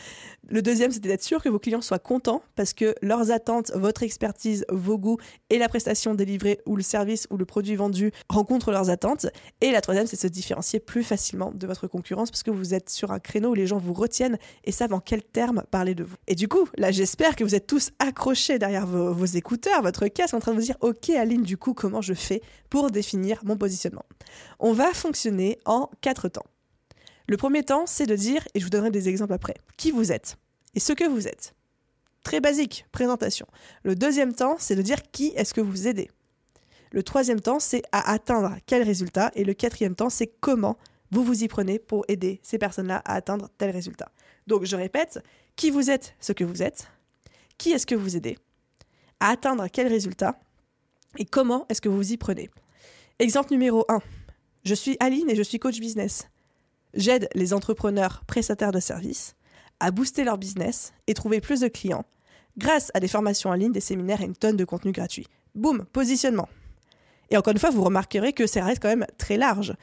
Le 0.48 0.62
deuxième, 0.62 0.90
c'était 0.90 1.08
d'être 1.08 1.22
sûr 1.22 1.42
que 1.42 1.48
vos 1.48 1.58
clients 1.58 1.80
soient 1.80 1.98
contents 1.98 2.42
parce 2.56 2.72
que 2.72 2.94
leurs 3.02 3.30
attentes, 3.30 3.70
votre 3.74 4.02
expertise, 4.02 4.64
vos 4.70 4.98
goûts 4.98 5.18
et 5.48 5.58
la 5.58 5.68
prestation 5.68 6.14
délivrée 6.14 6.60
ou 6.66 6.76
le 6.76 6.82
service 6.82 7.26
ou 7.30 7.36
le 7.36 7.44
produit 7.44 7.76
vendu 7.76 8.10
rencontrent 8.28 8.72
leurs 8.72 8.90
attentes. 8.90 9.26
Et 9.60 9.70
la 9.70 9.80
troisième, 9.80 10.06
c'est 10.06 10.16
de 10.16 10.22
se 10.22 10.26
différencier 10.26 10.80
plus 10.80 11.02
facilement 11.02 11.52
de 11.54 11.66
votre 11.66 11.86
concurrence 11.86 12.30
parce 12.30 12.42
que 12.42 12.50
vous 12.50 12.74
êtes 12.74 12.90
sur 12.90 13.12
un 13.12 13.18
créneau 13.18 13.50
où 13.50 13.54
les 13.54 13.66
gens 13.66 13.78
vous 13.78 13.92
retiennent 13.92 14.38
et 14.64 14.72
savent 14.72 14.92
en 14.92 15.00
quels 15.00 15.22
termes 15.22 15.62
parler 15.70 15.94
de 15.94 16.04
vous. 16.04 16.16
Et 16.26 16.34
du 16.34 16.48
coup, 16.48 16.68
là, 16.76 16.90
j'espère 16.90 17.36
que 17.36 17.44
vous 17.44 17.54
êtes 17.54 17.66
tous 17.66 17.90
accrochés 17.98 18.58
derrière 18.58 18.86
vos, 18.86 19.12
vos 19.12 19.26
écouteurs, 19.26 19.82
votre 19.82 20.08
casque, 20.08 20.34
en 20.34 20.40
train 20.40 20.52
de 20.52 20.56
vous 20.56 20.64
dire, 20.64 20.76
OK, 20.80 21.10
Aline, 21.10 21.42
du 21.42 21.56
coup, 21.56 21.74
comment 21.74 22.00
je 22.00 22.14
fais 22.14 22.42
pour 22.68 22.90
définir 22.90 23.40
mon 23.44 23.56
positionnement? 23.56 24.04
On 24.58 24.72
va 24.72 24.92
fonctionner 24.92 25.58
en 25.64 25.90
quatre 26.00 26.28
temps. 26.28 26.44
Le 27.30 27.36
premier 27.36 27.62
temps, 27.62 27.86
c'est 27.86 28.06
de 28.06 28.16
dire, 28.16 28.44
et 28.54 28.58
je 28.58 28.64
vous 28.64 28.70
donnerai 28.70 28.90
des 28.90 29.08
exemples 29.08 29.34
après, 29.34 29.54
qui 29.76 29.92
vous 29.92 30.10
êtes 30.10 30.36
et 30.74 30.80
ce 30.80 30.92
que 30.92 31.04
vous 31.04 31.28
êtes. 31.28 31.54
Très 32.24 32.40
basique, 32.40 32.86
présentation. 32.90 33.46
Le 33.84 33.94
deuxième 33.94 34.34
temps, 34.34 34.56
c'est 34.58 34.74
de 34.74 34.82
dire 34.82 35.00
qui 35.12 35.28
est-ce 35.36 35.54
que 35.54 35.60
vous 35.60 35.86
aidez. 35.86 36.10
Le 36.90 37.04
troisième 37.04 37.40
temps, 37.40 37.60
c'est 37.60 37.84
à 37.92 38.10
atteindre 38.10 38.56
quel 38.66 38.82
résultat. 38.82 39.30
Et 39.36 39.44
le 39.44 39.54
quatrième 39.54 39.94
temps, 39.94 40.10
c'est 40.10 40.26
comment 40.26 40.76
vous 41.12 41.22
vous 41.22 41.44
y 41.44 41.46
prenez 41.46 41.78
pour 41.78 42.04
aider 42.08 42.40
ces 42.42 42.58
personnes-là 42.58 43.00
à 43.04 43.14
atteindre 43.14 43.48
tel 43.58 43.70
résultat. 43.70 44.10
Donc 44.48 44.64
je 44.64 44.74
répète, 44.74 45.20
qui 45.54 45.70
vous 45.70 45.88
êtes, 45.88 46.16
ce 46.18 46.32
que 46.32 46.42
vous 46.42 46.64
êtes, 46.64 46.90
qui 47.58 47.70
est-ce 47.70 47.86
que 47.86 47.94
vous 47.94 48.16
aidez, 48.16 48.38
à 49.20 49.28
atteindre 49.28 49.68
quel 49.72 49.86
résultat, 49.86 50.40
et 51.16 51.26
comment 51.26 51.64
est-ce 51.68 51.80
que 51.80 51.88
vous 51.88 51.98
vous 51.98 52.12
y 52.12 52.16
prenez. 52.16 52.50
Exemple 53.20 53.52
numéro 53.52 53.84
1. 53.88 54.00
Je 54.64 54.74
suis 54.74 54.96
Aline 54.98 55.30
et 55.30 55.36
je 55.36 55.44
suis 55.44 55.60
coach 55.60 55.78
business. 55.78 56.26
J'aide 56.94 57.28
les 57.34 57.54
entrepreneurs 57.54 58.24
prestataires 58.26 58.72
de 58.72 58.80
services 58.80 59.34
à 59.78 59.90
booster 59.90 60.24
leur 60.24 60.38
business 60.38 60.92
et 61.06 61.14
trouver 61.14 61.40
plus 61.40 61.60
de 61.60 61.68
clients 61.68 62.04
grâce 62.58 62.90
à 62.94 63.00
des 63.00 63.08
formations 63.08 63.50
en 63.50 63.54
ligne, 63.54 63.72
des 63.72 63.80
séminaires 63.80 64.20
et 64.20 64.26
une 64.26 64.36
tonne 64.36 64.56
de 64.56 64.64
contenu 64.64 64.92
gratuit. 64.92 65.26
Boum, 65.54 65.84
positionnement. 65.86 66.48
Et 67.30 67.36
encore 67.36 67.52
une 67.52 67.58
fois, 67.58 67.70
vous 67.70 67.82
remarquerez 67.82 68.32
que 68.32 68.46
ça 68.46 68.64
reste 68.64 68.82
quand 68.82 68.88
même 68.88 69.06
très 69.18 69.36
large. 69.36 69.74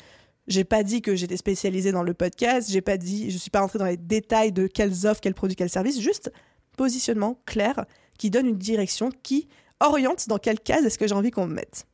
J'ai 0.47 0.63
pas 0.63 0.83
dit 0.83 1.01
que 1.01 1.15
j'étais 1.15 1.37
spécialisée 1.37 1.91
dans 1.91 2.03
le 2.03 2.13
podcast, 2.13 2.69
j'ai 2.69 2.81
pas 2.81 2.97
dit, 2.97 3.31
je 3.31 3.37
suis 3.37 3.49
pas 3.49 3.61
rentrée 3.61 3.79
dans 3.79 3.85
les 3.85 3.97
détails 3.97 4.51
de 4.51 4.67
quelles 4.67 5.07
offres, 5.07 5.19
quels 5.21 5.33
produits, 5.33 5.55
quels 5.55 5.69
services, 5.69 5.99
juste 5.99 6.31
positionnement 6.77 7.39
clair 7.45 7.85
qui 8.17 8.29
donne 8.29 8.45
une 8.45 8.57
direction, 8.57 9.09
qui 9.23 9.47
oriente 9.79 10.27
dans 10.27 10.37
quelle 10.37 10.59
case 10.59 10.85
est-ce 10.85 10.97
que 10.97 11.07
j'ai 11.07 11.15
envie 11.15 11.31
qu'on 11.31 11.47
me 11.47 11.53
mette. 11.53 11.85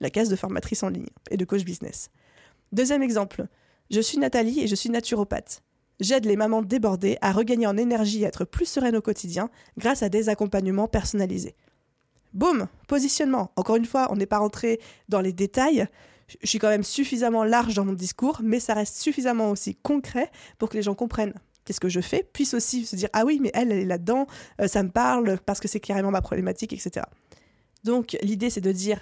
La 0.00 0.10
case 0.10 0.28
de 0.28 0.36
formatrice 0.36 0.82
en 0.82 0.88
ligne 0.88 1.08
et 1.30 1.36
de 1.36 1.44
coach 1.44 1.64
business. 1.64 2.10
Deuxième 2.72 3.02
exemple, 3.02 3.46
je 3.92 4.00
suis 4.00 4.18
Nathalie 4.18 4.60
et 4.60 4.66
je 4.66 4.74
suis 4.74 4.88
naturopathe. 4.88 5.62
J'aide 6.00 6.24
les 6.24 6.36
mamans 6.36 6.62
débordées 6.62 7.18
à 7.20 7.30
regagner 7.30 7.66
en 7.66 7.76
énergie 7.76 8.22
et 8.22 8.24
à 8.24 8.28
être 8.28 8.44
plus 8.44 8.64
sereines 8.64 8.96
au 8.96 9.02
quotidien 9.02 9.50
grâce 9.76 10.02
à 10.02 10.08
des 10.08 10.30
accompagnements 10.30 10.88
personnalisés. 10.88 11.54
Boum, 12.32 12.66
positionnement. 12.88 13.52
Encore 13.56 13.76
une 13.76 13.84
fois, 13.84 14.08
on 14.10 14.16
n'est 14.16 14.26
pas 14.26 14.38
rentré 14.38 14.80
dans 15.10 15.20
les 15.20 15.34
détails. 15.34 15.86
Je 16.40 16.46
suis 16.46 16.58
quand 16.58 16.70
même 16.70 16.82
suffisamment 16.82 17.44
large 17.44 17.74
dans 17.74 17.84
mon 17.84 17.92
discours, 17.92 18.40
mais 18.42 18.58
ça 18.58 18.72
reste 18.72 18.96
suffisamment 18.96 19.50
aussi 19.50 19.74
concret 19.76 20.30
pour 20.58 20.70
que 20.70 20.76
les 20.76 20.82
gens 20.82 20.94
comprennent 20.94 21.34
qu'est-ce 21.64 21.78
que 21.78 21.90
je 21.90 22.00
fais, 22.00 22.26
puissent 22.32 22.54
aussi 22.54 22.86
se 22.86 22.96
dire 22.96 23.10
ah 23.12 23.24
oui, 23.24 23.38
mais 23.40 23.50
elle, 23.54 23.70
elle 23.70 23.78
est 23.78 23.84
là-dedans, 23.84 24.26
euh, 24.60 24.66
ça 24.66 24.82
me 24.82 24.90
parle 24.90 25.38
parce 25.44 25.60
que 25.60 25.68
c'est 25.68 25.80
carrément 25.80 26.10
ma 26.10 26.22
problématique, 26.22 26.72
etc. 26.72 27.06
Donc 27.84 28.16
l'idée, 28.22 28.50
c'est 28.50 28.60
de 28.60 28.72
dire 28.72 29.00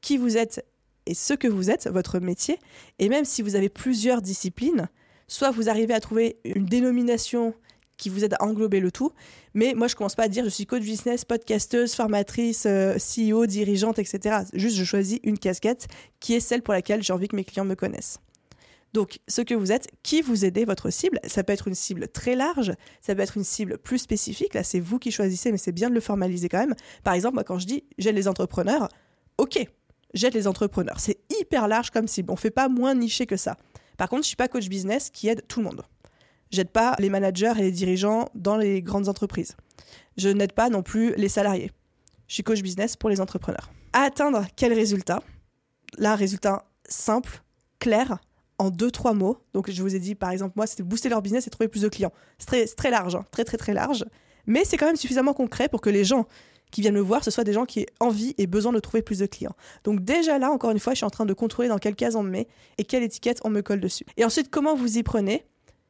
qui 0.00 0.16
vous 0.16 0.36
êtes 0.36 0.64
et 1.08 1.14
ce 1.14 1.34
que 1.34 1.48
vous 1.48 1.70
êtes, 1.70 1.88
votre 1.88 2.20
métier. 2.20 2.58
Et 2.98 3.08
même 3.08 3.24
si 3.24 3.42
vous 3.42 3.56
avez 3.56 3.68
plusieurs 3.68 4.22
disciplines, 4.22 4.88
soit 5.26 5.50
vous 5.50 5.68
arrivez 5.68 5.94
à 5.94 6.00
trouver 6.00 6.36
une 6.44 6.66
dénomination 6.66 7.54
qui 7.96 8.10
vous 8.10 8.24
aide 8.24 8.34
à 8.34 8.44
englober 8.44 8.78
le 8.78 8.92
tout. 8.92 9.10
Mais 9.54 9.74
moi, 9.74 9.88
je 9.88 9.96
commence 9.96 10.14
pas 10.14 10.24
à 10.24 10.28
dire 10.28 10.44
je 10.44 10.50
suis 10.50 10.66
coach 10.66 10.82
business, 10.82 11.24
podcasteuse, 11.24 11.94
formatrice, 11.94 12.64
euh, 12.66 12.96
CEO, 12.96 13.46
dirigeante, 13.46 13.98
etc. 13.98 14.40
Juste, 14.52 14.76
je 14.76 14.84
choisis 14.84 15.18
une 15.24 15.38
casquette 15.38 15.88
qui 16.20 16.34
est 16.34 16.40
celle 16.40 16.62
pour 16.62 16.74
laquelle 16.74 17.02
j'ai 17.02 17.12
envie 17.12 17.26
que 17.26 17.36
mes 17.36 17.44
clients 17.44 17.64
me 17.64 17.74
connaissent. 17.74 18.18
Donc, 18.94 19.18
ce 19.28 19.42
que 19.42 19.54
vous 19.54 19.72
êtes, 19.72 19.88
qui 20.02 20.22
vous 20.22 20.44
aidez 20.44 20.64
votre 20.64 20.90
cible, 20.90 21.20
ça 21.26 21.42
peut 21.42 21.52
être 21.52 21.68
une 21.68 21.74
cible 21.74 22.08
très 22.08 22.34
large, 22.34 22.72
ça 23.02 23.14
peut 23.14 23.20
être 23.20 23.36
une 23.36 23.44
cible 23.44 23.76
plus 23.78 23.98
spécifique. 23.98 24.54
Là, 24.54 24.62
c'est 24.62 24.80
vous 24.80 24.98
qui 24.98 25.10
choisissez, 25.10 25.52
mais 25.52 25.58
c'est 25.58 25.72
bien 25.72 25.90
de 25.90 25.94
le 25.94 26.00
formaliser 26.00 26.48
quand 26.48 26.60
même. 26.60 26.74
Par 27.04 27.14
exemple, 27.14 27.34
moi, 27.34 27.44
quand 27.44 27.58
je 27.58 27.66
dis 27.66 27.84
j'aide 27.98 28.14
les 28.14 28.28
entrepreneurs, 28.28 28.88
ok, 29.36 29.68
j'aide 30.14 30.34
les 30.34 30.46
entrepreneurs. 30.46 31.00
C'est 31.00 31.18
hyper 31.40 31.68
large 31.68 31.90
comme 31.90 32.08
cible. 32.08 32.30
On 32.30 32.36
fait 32.36 32.50
pas 32.50 32.68
moins 32.68 32.94
niché 32.94 33.26
que 33.26 33.36
ça. 33.36 33.56
Par 33.96 34.08
contre, 34.08 34.22
je 34.22 34.28
suis 34.28 34.36
pas 34.36 34.48
coach 34.48 34.68
business 34.68 35.10
qui 35.10 35.28
aide 35.28 35.46
tout 35.48 35.60
le 35.60 35.66
monde. 35.66 35.82
J'aide 36.50 36.70
pas 36.70 36.94
les 36.98 37.10
managers 37.10 37.52
et 37.58 37.62
les 37.62 37.72
dirigeants 37.72 38.28
dans 38.34 38.56
les 38.56 38.80
grandes 38.80 39.08
entreprises. 39.08 39.56
Je 40.16 40.28
n'aide 40.28 40.52
pas 40.52 40.70
non 40.70 40.82
plus 40.82 41.14
les 41.16 41.28
salariés. 41.28 41.70
Je 42.26 42.34
suis 42.34 42.42
coach 42.42 42.62
business 42.62 42.96
pour 42.96 43.10
les 43.10 43.20
entrepreneurs. 43.20 43.70
À 43.92 44.02
atteindre 44.02 44.46
quel 44.56 44.72
résultat? 44.72 45.22
Là, 45.98 46.12
un 46.12 46.16
résultat 46.16 46.64
simple, 46.88 47.42
clair, 47.78 48.18
en 48.58 48.70
deux, 48.70 48.90
trois 48.90 49.14
mots. 49.14 49.38
Donc, 49.54 49.70
je 49.70 49.82
vous 49.82 49.94
ai 49.94 49.98
dit, 49.98 50.14
par 50.14 50.30
exemple, 50.30 50.54
moi, 50.56 50.66
c'était 50.66 50.82
booster 50.82 51.08
leur 51.08 51.22
business 51.22 51.46
et 51.46 51.50
trouver 51.50 51.68
plus 51.68 51.82
de 51.82 51.88
clients. 51.88 52.12
C'est 52.38 52.46
très, 52.46 52.66
très 52.66 52.90
large, 52.90 53.14
hein. 53.14 53.24
très, 53.30 53.44
très, 53.44 53.56
très 53.56 53.72
large. 53.72 54.04
Mais 54.46 54.64
c'est 54.64 54.76
quand 54.76 54.86
même 54.86 54.96
suffisamment 54.96 55.34
concret 55.34 55.68
pour 55.68 55.80
que 55.80 55.90
les 55.90 56.04
gens 56.04 56.26
qui 56.70 56.80
viennent 56.80 56.94
me 56.94 57.00
voir, 57.00 57.24
ce 57.24 57.30
soit 57.30 57.44
des 57.44 57.52
gens 57.52 57.66
qui 57.66 57.80
aient 57.80 57.88
envie 58.00 58.34
et 58.38 58.46
besoin 58.46 58.72
de 58.72 58.80
trouver 58.80 59.02
plus 59.02 59.18
de 59.18 59.26
clients. 59.26 59.56
Donc 59.84 60.04
déjà 60.04 60.38
là, 60.38 60.50
encore 60.50 60.70
une 60.70 60.78
fois, 60.78 60.92
je 60.92 60.98
suis 60.98 61.06
en 61.06 61.10
train 61.10 61.26
de 61.26 61.32
contrôler 61.32 61.68
dans 61.68 61.78
quelle 61.78 61.94
case 61.94 62.16
on 62.16 62.22
me 62.22 62.30
met 62.30 62.48
et 62.78 62.84
quelle 62.84 63.02
étiquette 63.02 63.40
on 63.44 63.50
me 63.50 63.62
colle 63.62 63.80
dessus. 63.80 64.04
Et 64.16 64.24
ensuite, 64.24 64.50
comment 64.50 64.74
vous 64.74 64.98
y 64.98 65.02
prenez 65.02 65.44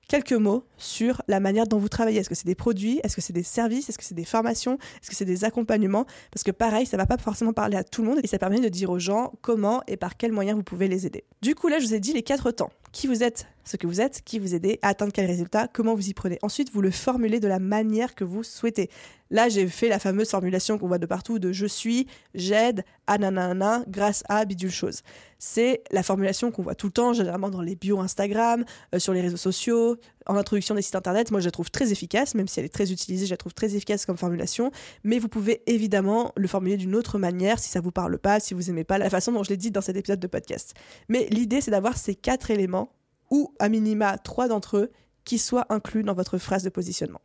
quelques 0.08 0.32
mots 0.32 0.64
sur 0.78 1.22
la 1.28 1.38
manière 1.38 1.66
dont 1.66 1.78
vous 1.78 1.88
travaillez. 1.88 2.20
Est-ce 2.20 2.30
que 2.30 2.34
c'est 2.34 2.46
des 2.46 2.54
produits? 2.54 3.00
Est-ce 3.04 3.14
que 3.14 3.20
c'est 3.20 3.34
des 3.34 3.42
services? 3.42 3.88
Est-ce 3.88 3.98
que 3.98 4.04
c'est 4.04 4.14
des 4.14 4.24
formations? 4.24 4.78
Est-ce 5.00 5.10
que 5.10 5.14
c'est 5.14 5.26
des 5.26 5.44
accompagnements? 5.44 6.06
Parce 6.32 6.42
que 6.42 6.50
pareil, 6.50 6.86
ça 6.86 6.96
va 6.96 7.06
pas 7.06 7.18
forcément 7.18 7.52
parler 7.52 7.76
à 7.76 7.84
tout 7.84 8.02
le 8.02 8.08
monde 8.08 8.20
et 8.22 8.26
ça 8.26 8.38
permet 8.38 8.60
de 8.60 8.68
dire 8.68 8.90
aux 8.90 8.98
gens 8.98 9.34
comment 9.42 9.82
et 9.86 9.96
par 9.96 10.16
quels 10.16 10.32
moyens 10.32 10.56
vous 10.56 10.64
pouvez 10.64 10.88
les 10.88 11.06
aider. 11.06 11.24
Du 11.42 11.54
coup, 11.54 11.68
là, 11.68 11.78
je 11.78 11.86
vous 11.86 11.94
ai 11.94 12.00
dit 12.00 12.14
les 12.14 12.22
quatre 12.22 12.50
temps. 12.50 12.70
Qui 12.92 13.06
vous 13.06 13.22
êtes, 13.22 13.46
ce 13.64 13.76
que 13.76 13.86
vous 13.86 14.00
êtes, 14.00 14.22
qui 14.24 14.38
vous 14.38 14.54
aidez, 14.54 14.78
à 14.82 14.88
atteindre 14.88 15.12
quel 15.12 15.26
résultat, 15.26 15.68
comment 15.68 15.94
vous 15.94 16.08
y 16.08 16.14
prenez. 16.14 16.38
Ensuite, 16.42 16.72
vous 16.72 16.80
le 16.80 16.90
formulez 16.90 17.38
de 17.40 17.48
la 17.48 17.58
manière 17.58 18.14
que 18.14 18.24
vous 18.24 18.42
souhaitez. 18.42 18.88
Là, 19.30 19.48
j'ai 19.48 19.66
fait 19.68 19.88
la 19.88 19.98
fameuse 19.98 20.30
formulation 20.30 20.78
qu'on 20.78 20.88
voit 20.88 20.98
de 20.98 21.06
partout 21.06 21.38
de 21.38 21.52
je 21.52 21.66
suis, 21.66 22.06
j'aide, 22.34 22.84
à 23.06 23.18
nanana, 23.18 23.84
grâce 23.88 24.24
à 24.28 24.44
bidule 24.46 24.70
chose. 24.70 25.02
C'est 25.38 25.82
la 25.90 26.02
formulation 26.02 26.50
qu'on 26.50 26.62
voit 26.62 26.74
tout 26.74 26.86
le 26.86 26.92
temps, 26.92 27.12
généralement 27.12 27.50
dans 27.50 27.60
les 27.60 27.76
bios 27.76 28.00
Instagram, 28.00 28.64
euh, 28.94 28.98
sur 28.98 29.12
les 29.12 29.20
réseaux 29.20 29.36
sociaux, 29.36 29.96
en 30.28 30.36
introduction 30.36 30.74
des 30.74 30.82
sites 30.82 30.94
internet. 30.94 31.30
Moi, 31.30 31.40
je 31.40 31.46
la 31.46 31.50
trouve 31.50 31.70
très 31.70 31.90
efficace, 31.90 32.34
même 32.34 32.46
si 32.46 32.60
elle 32.60 32.66
est 32.66 32.72
très 32.72 32.92
utilisée, 32.92 33.26
je 33.26 33.30
la 33.30 33.36
trouve 33.36 33.54
très 33.54 33.74
efficace 33.74 34.06
comme 34.06 34.16
formulation. 34.16 34.70
Mais 35.04 35.18
vous 35.18 35.28
pouvez 35.28 35.62
évidemment 35.66 36.32
le 36.36 36.46
formuler 36.46 36.76
d'une 36.76 36.94
autre 36.94 37.18
manière 37.18 37.58
si 37.58 37.70
ça 37.70 37.80
vous 37.80 37.90
parle 37.90 38.18
pas, 38.18 38.38
si 38.40 38.54
vous 38.54 38.70
aimez 38.70 38.84
pas 38.84 38.98
la 38.98 39.10
façon 39.10 39.32
dont 39.32 39.42
je 39.42 39.50
l'ai 39.50 39.56
dit 39.56 39.70
dans 39.70 39.80
cet 39.80 39.96
épisode 39.96 40.20
de 40.20 40.26
podcast. 40.26 40.74
Mais 41.08 41.26
l'idée, 41.30 41.60
c'est 41.60 41.70
d'avoir 41.70 41.96
ces 41.96 42.14
quatre 42.14 42.50
éléments, 42.50 42.92
ou 43.30 43.54
à 43.58 43.68
minima 43.68 44.18
trois 44.18 44.48
d'entre 44.48 44.76
eux, 44.76 44.90
qui 45.24 45.38
soient 45.38 45.66
inclus 45.68 46.04
dans 46.04 46.14
votre 46.14 46.38
phrase 46.38 46.62
de 46.62 46.70
positionnement. 46.70 47.20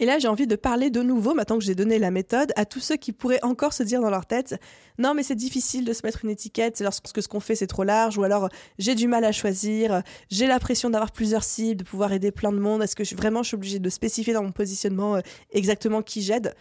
Et 0.00 0.06
là, 0.06 0.18
j'ai 0.18 0.26
envie 0.26 0.48
de 0.48 0.56
parler 0.56 0.90
de 0.90 1.02
nouveau, 1.02 1.34
maintenant 1.34 1.56
que 1.56 1.64
j'ai 1.64 1.76
donné 1.76 2.00
la 2.00 2.10
méthode, 2.10 2.52
à 2.56 2.64
tous 2.64 2.80
ceux 2.80 2.96
qui 2.96 3.12
pourraient 3.12 3.42
encore 3.44 3.72
se 3.72 3.84
dire 3.84 4.00
dans 4.00 4.10
leur 4.10 4.26
tête 4.26 4.56
Non, 4.98 5.14
mais 5.14 5.22
c'est 5.22 5.36
difficile 5.36 5.84
de 5.84 5.92
se 5.92 6.04
mettre 6.04 6.24
une 6.24 6.30
étiquette 6.30 6.80
lorsque 6.80 7.22
ce 7.22 7.28
qu'on 7.28 7.38
fait 7.38 7.54
c'est 7.54 7.68
trop 7.68 7.84
large, 7.84 8.18
ou 8.18 8.24
alors 8.24 8.48
j'ai 8.78 8.96
du 8.96 9.06
mal 9.06 9.24
à 9.24 9.30
choisir, 9.30 10.02
j'ai 10.30 10.48
l'impression 10.48 10.90
d'avoir 10.90 11.12
plusieurs 11.12 11.44
cibles, 11.44 11.84
de 11.84 11.88
pouvoir 11.88 12.12
aider 12.12 12.32
plein 12.32 12.50
de 12.50 12.58
monde, 12.58 12.82
est-ce 12.82 12.96
que 12.96 13.04
je, 13.04 13.14
vraiment 13.14 13.44
je 13.44 13.48
suis 13.48 13.54
obligée 13.54 13.78
de 13.78 13.88
spécifier 13.88 14.32
dans 14.32 14.42
mon 14.42 14.52
positionnement 14.52 15.16
euh, 15.16 15.20
exactement 15.52 16.02
qui 16.02 16.22
j'aide? 16.22 16.56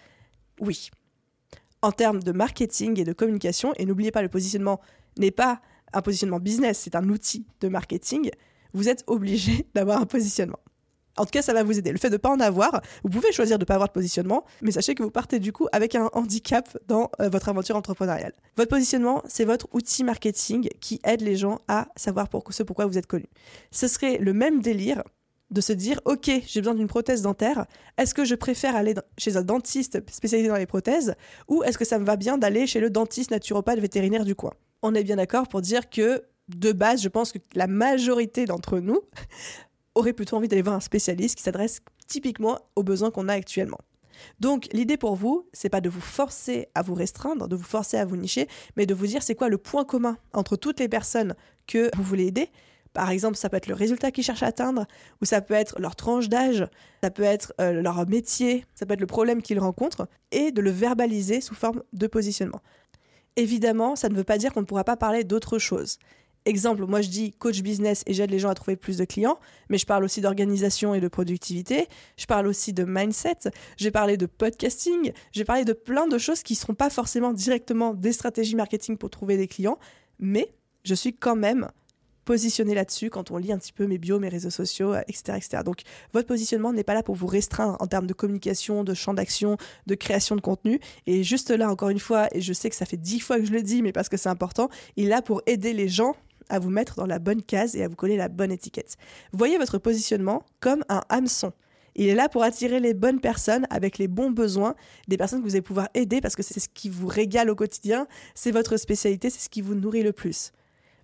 Oui. 0.59 0.91
En 1.81 1.91
termes 1.91 2.21
de 2.21 2.31
marketing 2.33 2.99
et 2.99 3.03
de 3.03 3.13
communication, 3.13 3.73
et 3.77 3.85
n'oubliez 3.85 4.11
pas, 4.11 4.21
le 4.21 4.29
positionnement 4.29 4.79
n'est 5.17 5.31
pas 5.31 5.59
un 5.91 6.01
positionnement 6.03 6.39
business, 6.39 6.77
c'est 6.77 6.95
un 6.95 7.09
outil 7.09 7.47
de 7.61 7.67
marketing, 7.67 8.29
vous 8.73 8.89
êtes 8.89 9.03
obligé 9.07 9.65
d'avoir 9.73 9.99
un 9.99 10.05
positionnement. 10.05 10.59
En 11.17 11.25
tout 11.25 11.31
cas, 11.31 11.41
ça 11.41 11.53
va 11.53 11.63
vous 11.63 11.77
aider. 11.77 11.91
Le 11.91 11.97
fait 11.97 12.09
de 12.09 12.15
ne 12.15 12.17
pas 12.17 12.29
en 12.29 12.39
avoir, 12.39 12.81
vous 13.03 13.09
pouvez 13.09 13.31
choisir 13.31 13.57
de 13.57 13.63
ne 13.63 13.65
pas 13.65 13.75
avoir 13.75 13.89
de 13.89 13.93
positionnement, 13.93 14.45
mais 14.61 14.71
sachez 14.71 14.95
que 14.95 15.03
vous 15.03 15.11
partez 15.11 15.39
du 15.39 15.53
coup 15.53 15.67
avec 15.71 15.95
un 15.95 16.09
handicap 16.13 16.75
dans 16.87 17.11
euh, 17.21 17.29
votre 17.29 17.49
aventure 17.49 17.75
entrepreneuriale. 17.75 18.33
Votre 18.57 18.69
positionnement, 18.69 19.21
c'est 19.27 19.45
votre 19.45 19.67
outil 19.73 20.03
marketing 20.03 20.69
qui 20.79 20.99
aide 21.03 21.21
les 21.21 21.35
gens 21.35 21.59
à 21.67 21.87
savoir 21.95 22.27
ce 22.49 22.63
pourquoi 22.63 22.85
vous 22.85 22.97
êtes 22.97 23.07
connu. 23.07 23.27
Ce 23.71 23.87
serait 23.87 24.17
le 24.17 24.33
même 24.33 24.61
délire 24.61 25.03
de 25.51 25.61
se 25.61 25.71
dire 25.71 26.01
ok 26.05 26.31
j'ai 26.47 26.61
besoin 26.61 26.73
d'une 26.73 26.87
prothèse 26.87 27.21
dentaire 27.21 27.67
est-ce 27.97 28.13
que 28.13 28.25
je 28.25 28.33
préfère 28.33 28.75
aller 28.75 28.95
chez 29.19 29.37
un 29.37 29.43
dentiste 29.43 30.01
spécialisé 30.09 30.49
dans 30.49 30.55
les 30.55 30.65
prothèses 30.65 31.13
ou 31.47 31.63
est-ce 31.63 31.77
que 31.77 31.85
ça 31.85 31.99
me 31.99 32.05
va 32.05 32.15
bien 32.15 32.37
d'aller 32.39 32.65
chez 32.65 32.79
le 32.79 32.89
dentiste 32.89 33.29
naturopathe 33.29 33.79
vétérinaire 33.79 34.25
du 34.25 34.33
coin? 34.33 34.53
On 34.81 34.95
est 34.95 35.03
bien 35.03 35.17
d'accord 35.17 35.47
pour 35.47 35.61
dire 35.61 35.89
que 35.89 36.23
de 36.49 36.71
base 36.71 37.01
je 37.01 37.09
pense 37.09 37.31
que 37.31 37.37
la 37.53 37.67
majorité 37.67 38.45
d'entre 38.45 38.79
nous 38.79 39.01
aurez 39.95 40.13
plutôt 40.13 40.37
envie 40.37 40.47
d'aller 40.47 40.61
voir 40.61 40.75
un 40.75 40.79
spécialiste 40.79 41.35
qui 41.35 41.43
s'adresse 41.43 41.81
typiquement 42.07 42.59
aux 42.75 42.83
besoins 42.83 43.11
qu'on 43.11 43.27
a 43.27 43.33
actuellement. 43.33 43.79
Donc 44.39 44.67
l'idée 44.73 44.97
pour 44.97 45.15
vous, 45.15 45.47
c'est 45.53 45.69
pas 45.69 45.81
de 45.81 45.89
vous 45.89 46.01
forcer 46.01 46.67
à 46.75 46.81
vous 46.81 46.93
restreindre, 46.93 47.47
de 47.47 47.55
vous 47.55 47.63
forcer 47.63 47.97
à 47.97 48.05
vous 48.05 48.17
nicher, 48.17 48.47
mais 48.77 48.85
de 48.85 48.93
vous 48.93 49.07
dire 49.07 49.23
c'est 49.23 49.35
quoi 49.35 49.49
le 49.49 49.57
point 49.57 49.85
commun 49.85 50.17
entre 50.33 50.55
toutes 50.55 50.79
les 50.79 50.89
personnes 50.89 51.35
que 51.67 51.89
vous 51.95 52.03
voulez 52.03 52.27
aider. 52.27 52.49
Par 52.93 53.09
exemple, 53.09 53.37
ça 53.37 53.49
peut 53.49 53.57
être 53.57 53.67
le 53.67 53.73
résultat 53.73 54.11
qu'ils 54.11 54.23
cherchent 54.23 54.43
à 54.43 54.47
atteindre, 54.47 54.85
ou 55.21 55.25
ça 55.25 55.41
peut 55.41 55.55
être 55.55 55.79
leur 55.79 55.95
tranche 55.95 56.29
d'âge, 56.29 56.67
ça 57.01 57.09
peut 57.09 57.23
être 57.23 57.53
euh, 57.59 57.81
leur 57.81 58.07
métier, 58.07 58.65
ça 58.75 58.85
peut 58.85 58.93
être 58.93 58.99
le 58.99 59.07
problème 59.07 59.41
qu'ils 59.41 59.59
rencontrent, 59.59 60.07
et 60.31 60.51
de 60.51 60.61
le 60.61 60.69
verbaliser 60.69 61.41
sous 61.41 61.55
forme 61.55 61.81
de 61.93 62.05
positionnement. 62.05 62.61
Évidemment, 63.35 63.95
ça 63.95 64.09
ne 64.09 64.15
veut 64.15 64.23
pas 64.23 64.37
dire 64.37 64.53
qu'on 64.53 64.61
ne 64.61 64.65
pourra 64.65 64.83
pas 64.83 64.95
parler 64.95 65.23
d'autre 65.23 65.57
chose. 65.57 65.97
Exemple, 66.45 66.85
moi 66.85 67.01
je 67.01 67.07
dis 67.09 67.31
coach 67.31 67.61
business 67.61 68.03
et 68.05 68.13
j'aide 68.13 68.29
les 68.29 68.39
gens 68.39 68.49
à 68.49 68.53
trouver 68.53 68.75
plus 68.75 68.97
de 68.97 69.05
clients, 69.05 69.39
mais 69.69 69.77
je 69.77 69.85
parle 69.85 70.03
aussi 70.03 70.19
d'organisation 70.19 70.93
et 70.93 70.99
de 70.99 71.07
productivité, 71.07 71.87
je 72.17 72.25
parle 72.25 72.47
aussi 72.47 72.73
de 72.73 72.83
mindset, 72.83 73.49
j'ai 73.77 73.91
parlé 73.91 74.17
de 74.17 74.25
podcasting, 74.25 75.13
j'ai 75.31 75.45
parlé 75.45 75.63
de 75.63 75.71
plein 75.71 76.05
de 76.05 76.17
choses 76.17 76.43
qui 76.43 76.53
ne 76.53 76.57
seront 76.57 76.73
pas 76.73 76.89
forcément 76.89 77.31
directement 77.31 77.93
des 77.93 78.11
stratégies 78.11 78.57
marketing 78.57 78.97
pour 78.97 79.09
trouver 79.09 79.37
des 79.37 79.47
clients, 79.47 79.79
mais 80.19 80.53
je 80.83 80.95
suis 80.95 81.13
quand 81.13 81.37
même 81.37 81.69
positionné 82.25 82.73
là-dessus 82.75 83.09
quand 83.09 83.31
on 83.31 83.37
lit 83.37 83.51
un 83.51 83.57
petit 83.57 83.73
peu 83.73 83.85
mes 83.85 83.97
bios, 83.97 84.19
mes 84.19 84.29
réseaux 84.29 84.49
sociaux, 84.49 84.95
etc. 85.07 85.37
etc. 85.37 85.63
Donc 85.65 85.81
votre 86.13 86.27
positionnement 86.27 86.73
n'est 86.73 86.83
pas 86.83 86.93
là 86.93 87.03
pour 87.03 87.15
vous 87.15 87.27
restreindre 87.27 87.77
en 87.79 87.87
termes 87.87 88.07
de 88.07 88.13
communication, 88.13 88.83
de 88.83 88.93
champ 88.93 89.13
d'action, 89.13 89.57
de 89.87 89.95
création 89.95 90.35
de 90.35 90.41
contenu. 90.41 90.79
Et 91.05 91.23
juste 91.23 91.51
là, 91.51 91.69
encore 91.69 91.89
une 91.89 91.99
fois, 91.99 92.27
et 92.31 92.41
je 92.41 92.53
sais 92.53 92.69
que 92.69 92.75
ça 92.75 92.85
fait 92.85 92.97
dix 92.97 93.19
fois 93.19 93.39
que 93.39 93.45
je 93.45 93.51
le 93.51 93.61
dis, 93.61 93.81
mais 93.81 93.91
parce 93.91 94.09
que 94.09 94.17
c'est 94.17 94.29
important, 94.29 94.69
il 94.95 95.05
est 95.05 95.09
là 95.09 95.21
pour 95.21 95.41
aider 95.45 95.73
les 95.73 95.87
gens 95.87 96.15
à 96.49 96.59
vous 96.59 96.69
mettre 96.69 96.95
dans 96.95 97.05
la 97.05 97.19
bonne 97.19 97.41
case 97.41 97.75
et 97.75 97.83
à 97.83 97.87
vous 97.87 97.95
coller 97.95 98.17
la 98.17 98.29
bonne 98.29 98.51
étiquette. 98.51 98.97
Voyez 99.31 99.57
votre 99.57 99.77
positionnement 99.77 100.43
comme 100.59 100.83
un 100.89 101.01
hameçon. 101.09 101.53
Il 101.95 102.07
est 102.07 102.15
là 102.15 102.27
pour 102.27 102.43
attirer 102.43 102.79
les 102.79 102.93
bonnes 102.93 103.19
personnes 103.19 103.67
avec 103.69 103.97
les 103.97 104.07
bons 104.07 104.31
besoins, 104.31 104.75
des 105.07 105.17
personnes 105.17 105.39
que 105.39 105.45
vous 105.45 105.55
allez 105.55 105.61
pouvoir 105.61 105.89
aider 105.93 106.21
parce 106.21 106.35
que 106.35 106.43
c'est 106.43 106.59
ce 106.59 106.69
qui 106.69 106.89
vous 106.89 107.07
régale 107.07 107.49
au 107.49 107.55
quotidien, 107.55 108.07
c'est 108.33 108.51
votre 108.51 108.77
spécialité, 108.77 109.29
c'est 109.29 109.41
ce 109.41 109.49
qui 109.49 109.61
vous 109.61 109.75
nourrit 109.75 110.03
le 110.03 110.11
plus. 110.11 110.51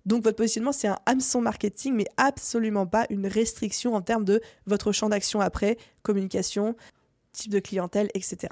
Donc 0.06 0.24
votre 0.24 0.36
positionnement, 0.36 0.72
c'est 0.72 0.88
un 0.88 0.98
hameçon 1.06 1.40
marketing, 1.40 1.94
mais 1.94 2.06
absolument 2.16 2.86
pas 2.86 3.06
une 3.10 3.26
restriction 3.26 3.94
en 3.94 4.00
termes 4.00 4.24
de 4.24 4.40
votre 4.66 4.92
champ 4.92 5.08
d'action 5.08 5.40
après, 5.40 5.76
communication, 6.02 6.74
type 7.32 7.52
de 7.52 7.60
clientèle, 7.60 8.08
etc. 8.14 8.48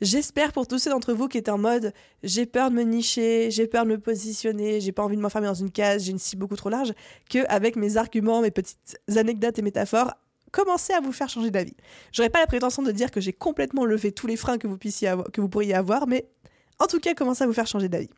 J'espère 0.00 0.52
pour 0.52 0.66
tous 0.66 0.78
ceux 0.78 0.90
d'entre 0.90 1.12
vous 1.12 1.28
qui 1.28 1.36
étaient 1.36 1.50
en 1.50 1.58
mode 1.58 1.92
j'ai 2.22 2.46
peur 2.46 2.70
de 2.70 2.74
me 2.74 2.82
nicher, 2.82 3.50
j'ai 3.50 3.66
peur 3.66 3.84
de 3.84 3.90
me 3.90 3.98
positionner, 3.98 4.80
j'ai 4.80 4.92
pas 4.92 5.02
envie 5.02 5.16
de 5.16 5.20
m'enfermer 5.20 5.46
dans 5.46 5.54
une 5.54 5.70
case, 5.70 6.04
j'ai 6.04 6.12
une 6.12 6.18
cible 6.18 6.40
beaucoup 6.40 6.56
trop 6.56 6.70
large, 6.70 6.94
que 7.28 7.46
avec 7.48 7.76
mes 7.76 7.98
arguments, 7.98 8.40
mes 8.40 8.50
petites 8.50 8.98
anecdotes 9.14 9.58
et 9.58 9.62
métaphores, 9.62 10.14
commencez 10.52 10.94
à 10.94 11.00
vous 11.00 11.12
faire 11.12 11.28
changer 11.28 11.50
d'avis. 11.50 11.76
J'aurais 12.12 12.30
pas 12.30 12.40
la 12.40 12.46
prétention 12.46 12.82
de 12.82 12.90
dire 12.92 13.10
que 13.10 13.20
j'ai 13.20 13.34
complètement 13.34 13.84
levé 13.84 14.10
tous 14.10 14.26
les 14.26 14.36
freins 14.36 14.56
que 14.56 14.66
vous 14.66 14.78
que 14.78 15.40
vous 15.40 15.48
pourriez 15.50 15.74
avoir, 15.74 16.06
mais 16.06 16.30
en 16.78 16.86
tout 16.86 16.98
cas, 16.98 17.12
commencez 17.12 17.44
à 17.44 17.46
vous 17.46 17.52
faire 17.52 17.66
changer 17.66 17.90
d'avis. 17.90 18.08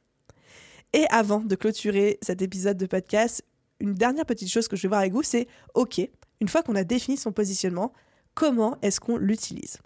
Et 0.93 1.07
avant 1.11 1.41
de 1.41 1.55
clôturer 1.57 2.19
cet 2.23 2.43
épisode 2.43 2.77
de 2.77 2.87
podcast, 2.87 3.45
une 3.81 3.95
dernière 3.95 4.25
petite 4.25 4.49
chose 4.49 4.69
que 4.69 4.77
je 4.77 4.83
vais 4.83 4.89
voir 4.89 5.01
avec 5.01 5.13
vous, 5.13 5.25
c'est 5.25 5.49
OK, 5.75 6.01
une 6.41 6.49
fois 6.49 6.63
qu'on 6.63 6.77
a 6.77 6.85
défini 6.85 7.17
son 7.17 7.33
positionnement, 7.33 7.93
comment 8.35 8.79
est-ce 8.83 9.01
qu'on 9.01 9.17
l'utilise? 9.17 9.79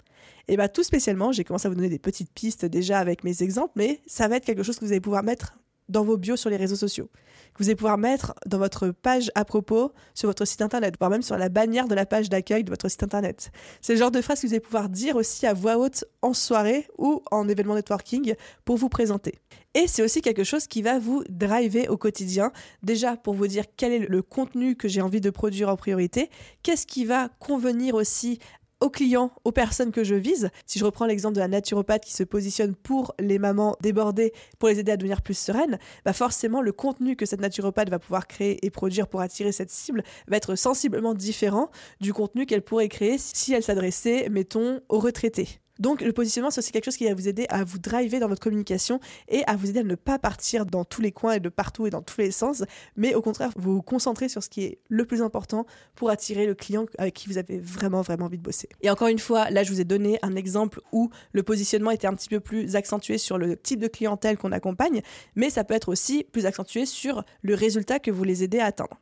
Et 0.49 0.57
bien 0.57 0.69
tout 0.69 0.83
spécialement, 0.83 1.33
j'ai 1.33 1.45
commencé 1.45 1.67
à 1.67 1.69
vous 1.69 1.75
donner 1.75 1.89
des 1.89 1.99
petites 1.99 2.33
pistes 2.33 2.65
déjà 2.65 2.99
avec 2.99 3.25
mes 3.25 3.43
exemples, 3.43 3.73
mais 3.77 4.01
ça 4.07 4.29
va 4.29 4.37
être 4.37 4.45
quelque 4.45 4.63
chose 4.63 4.79
que 4.79 4.85
vous 4.85 4.93
allez 4.93 5.01
pouvoir 5.01 5.23
mettre 5.23 5.55
dans 5.89 6.05
vos 6.05 6.17
bios 6.17 6.37
sur 6.37 6.51
les 6.51 6.57
réseaux 6.57 6.77
sociaux, 6.77 7.09
que 7.55 7.63
vous 7.63 7.69
allez 7.69 7.77
pouvoir 7.77 7.99
mettre 7.99 8.35
dans 8.47 8.59
votre 8.59 8.89
page 8.89 9.31
à 9.35 9.45
propos 9.45 9.93
sur 10.15 10.29
votre 10.29 10.45
site 10.45 10.63
internet, 10.63 10.95
voire 10.99 11.11
même 11.11 11.23
sur 11.23 11.37
la 11.37 11.49
bannière 11.49 11.89
de 11.89 11.95
la 11.95 12.07
page 12.07 12.29
d'accueil 12.29 12.65
de 12.65 12.71
votre 12.71 12.89
site 12.89 13.03
internet. 13.03 13.51
C'est 13.81 13.93
le 13.93 13.99
genre 13.99 14.11
de 14.11 14.21
phrase 14.21 14.41
que 14.41 14.47
vous 14.47 14.53
allez 14.53 14.61
pouvoir 14.61 14.89
dire 14.89 15.17
aussi 15.17 15.47
à 15.47 15.55
voix 15.55 15.79
haute 15.79 16.05
en 16.23 16.33
soirée 16.33 16.89
ou 16.99 17.23
en 17.31 17.49
événement 17.49 17.75
networking 17.75 18.35
pour 18.65 18.77
vous 18.77 18.89
présenter. 18.89 19.35
Et 19.75 19.87
c'est 19.87 20.03
aussi 20.03 20.23
quelque 20.23 20.45
chose 20.45 20.67
qui 20.67 20.83
va 20.83 20.99
vous 20.99 21.23
driver 21.29 21.89
au 21.89 21.97
quotidien, 21.97 22.51
déjà 22.83 23.17
pour 23.17 23.35
vous 23.35 23.47
dire 23.47 23.65
quel 23.77 23.93
est 23.93 24.09
le 24.09 24.23
contenu 24.23 24.75
que 24.75 24.89
j'ai 24.89 25.03
envie 25.03 25.21
de 25.21 25.31
produire 25.31 25.69
en 25.69 25.77
priorité, 25.77 26.31
qu'est-ce 26.63 26.87
qui 26.87 27.05
va 27.05 27.29
convenir 27.39 27.95
aussi 27.95 28.39
aux 28.81 28.91
clients, 28.91 29.33
aux 29.45 29.53
personnes 29.53 29.93
que 29.93 30.05
je 30.05 30.15
vise. 30.15 30.51
Si 30.67 30.79
je 30.79 30.85
reprends 30.85 31.07
l'exemple 31.07 31.35
de 31.35 31.41
la 31.41 31.49
naturopathe 31.49 32.05
qui 32.05 32.13
se 32.13 32.23
positionne 32.23 32.75
pour 32.75 33.15
les 33.19 33.39
mamans 33.39 33.77
débordées, 33.81 34.33
pour 34.59 34.69
les 34.69 34.79
aider 34.79 34.93
à 34.93 34.97
devenir 34.97 35.23
plus 35.23 35.39
sereines, 35.39 35.79
bah 36.05 36.13
forcément 36.13 36.61
le 36.61 36.73
contenu 36.73 37.17
que 37.17 37.27
cette 37.27 37.41
naturopathe 37.41 37.91
va 37.91 37.99
pouvoir 37.99 38.27
créer 38.27 38.65
et 38.65 38.71
produire 38.71 39.09
pour 39.09 39.21
attirer 39.21 39.53
cette 39.53 39.71
cible 39.71 40.03
va 40.29 40.37
être 40.37 40.55
sensiblement 40.57 41.15
différent 41.15 41.71
du 42.01 42.13
contenu 42.13 42.47
qu'elle 42.47 42.63
pourrait 42.63 42.89
créer 42.89 43.19
si 43.19 43.53
elle 43.53 43.63
s'adressait, 43.63 44.29
mettons, 44.29 44.81
aux 44.89 44.99
retraités. 44.99 45.61
Donc 45.79 46.01
le 46.01 46.13
positionnement, 46.13 46.51
c'est 46.51 46.61
aussi 46.61 46.73
quelque 46.73 46.85
chose 46.85 46.97
qui 46.97 47.07
va 47.07 47.15
vous 47.15 47.29
aider 47.29 47.47
à 47.49 47.65
vous 47.65 47.79
driver 47.79 48.19
dans 48.21 48.29
votre 48.29 48.41
communication 48.41 49.01
et 49.29 49.45
à 49.47 49.57
vous 49.57 49.71
aider 49.71 49.81
à 49.81 49.85
ne 49.85 49.95
pas 49.95 50.19
partir 50.19 50.67
dans 50.67 50.85
tous 50.85 51.01
les 51.01 51.13
coins 51.13 51.35
et 51.35 51.41
de 51.41 51.49
partout 51.49 51.87
et 51.87 51.91
dans 51.91 52.03
tous 52.03 52.21
les 52.21 52.31
sens, 52.31 52.65
mais 52.97 53.15
au 53.15 53.23
contraire 53.23 53.51
vous 53.57 53.83
concentrer 53.83 54.29
sur 54.29 54.43
ce 54.43 54.49
qui 54.49 54.65
est 54.65 54.79
le 54.89 55.05
plus 55.05 55.23
important 55.23 55.67
pour 55.95 56.11
attirer 56.11 56.47
le 56.47 56.55
client 56.55 56.87
avec 56.99 57.15
qui 57.15 57.29
vous 57.29 57.39
avez 57.39 57.59
vraiment 57.59 58.03
vraiment 58.03 58.27
envie 58.27 58.39
de 58.39 58.43
bosser. 58.43 58.69
Et 58.83 58.91
encore 58.91 59.09
une 59.09 59.19
fois, 59.19 59.51
là 59.51 59.63
je 59.63 59.73
vous 59.73 59.81
ai 59.81 59.85
donné 59.85 60.19
un 60.23 60.37
exemple 60.37 60.81
où 60.93 61.11
le 61.33 61.43
positionnement 61.43 61.91
était 61.91 62.07
un 62.07 62.15
petit 62.15 62.29
peu 62.29 62.41
plus 62.41 62.77
accentué 62.77 63.19
sur 63.19 63.39
le 63.39 63.57
type 63.57 63.81
de 63.81 63.89
clientèle 63.89 64.39
qu'on 64.39 64.53
accompagne, 64.53 65.03
mais 65.35 65.51
ça 65.51 65.65
peut 65.65 65.75
être 65.75 65.89
aussi 65.89 66.25
plus 66.25 66.47
accentué 66.47 66.87
sur 66.87 67.25
le 67.43 67.55
résultat 67.55 67.99
que 67.99 68.11
vous 68.11 68.25
les 68.25 68.43
aidez 68.43 68.59
à 68.59 68.67
atteindre. 68.67 68.99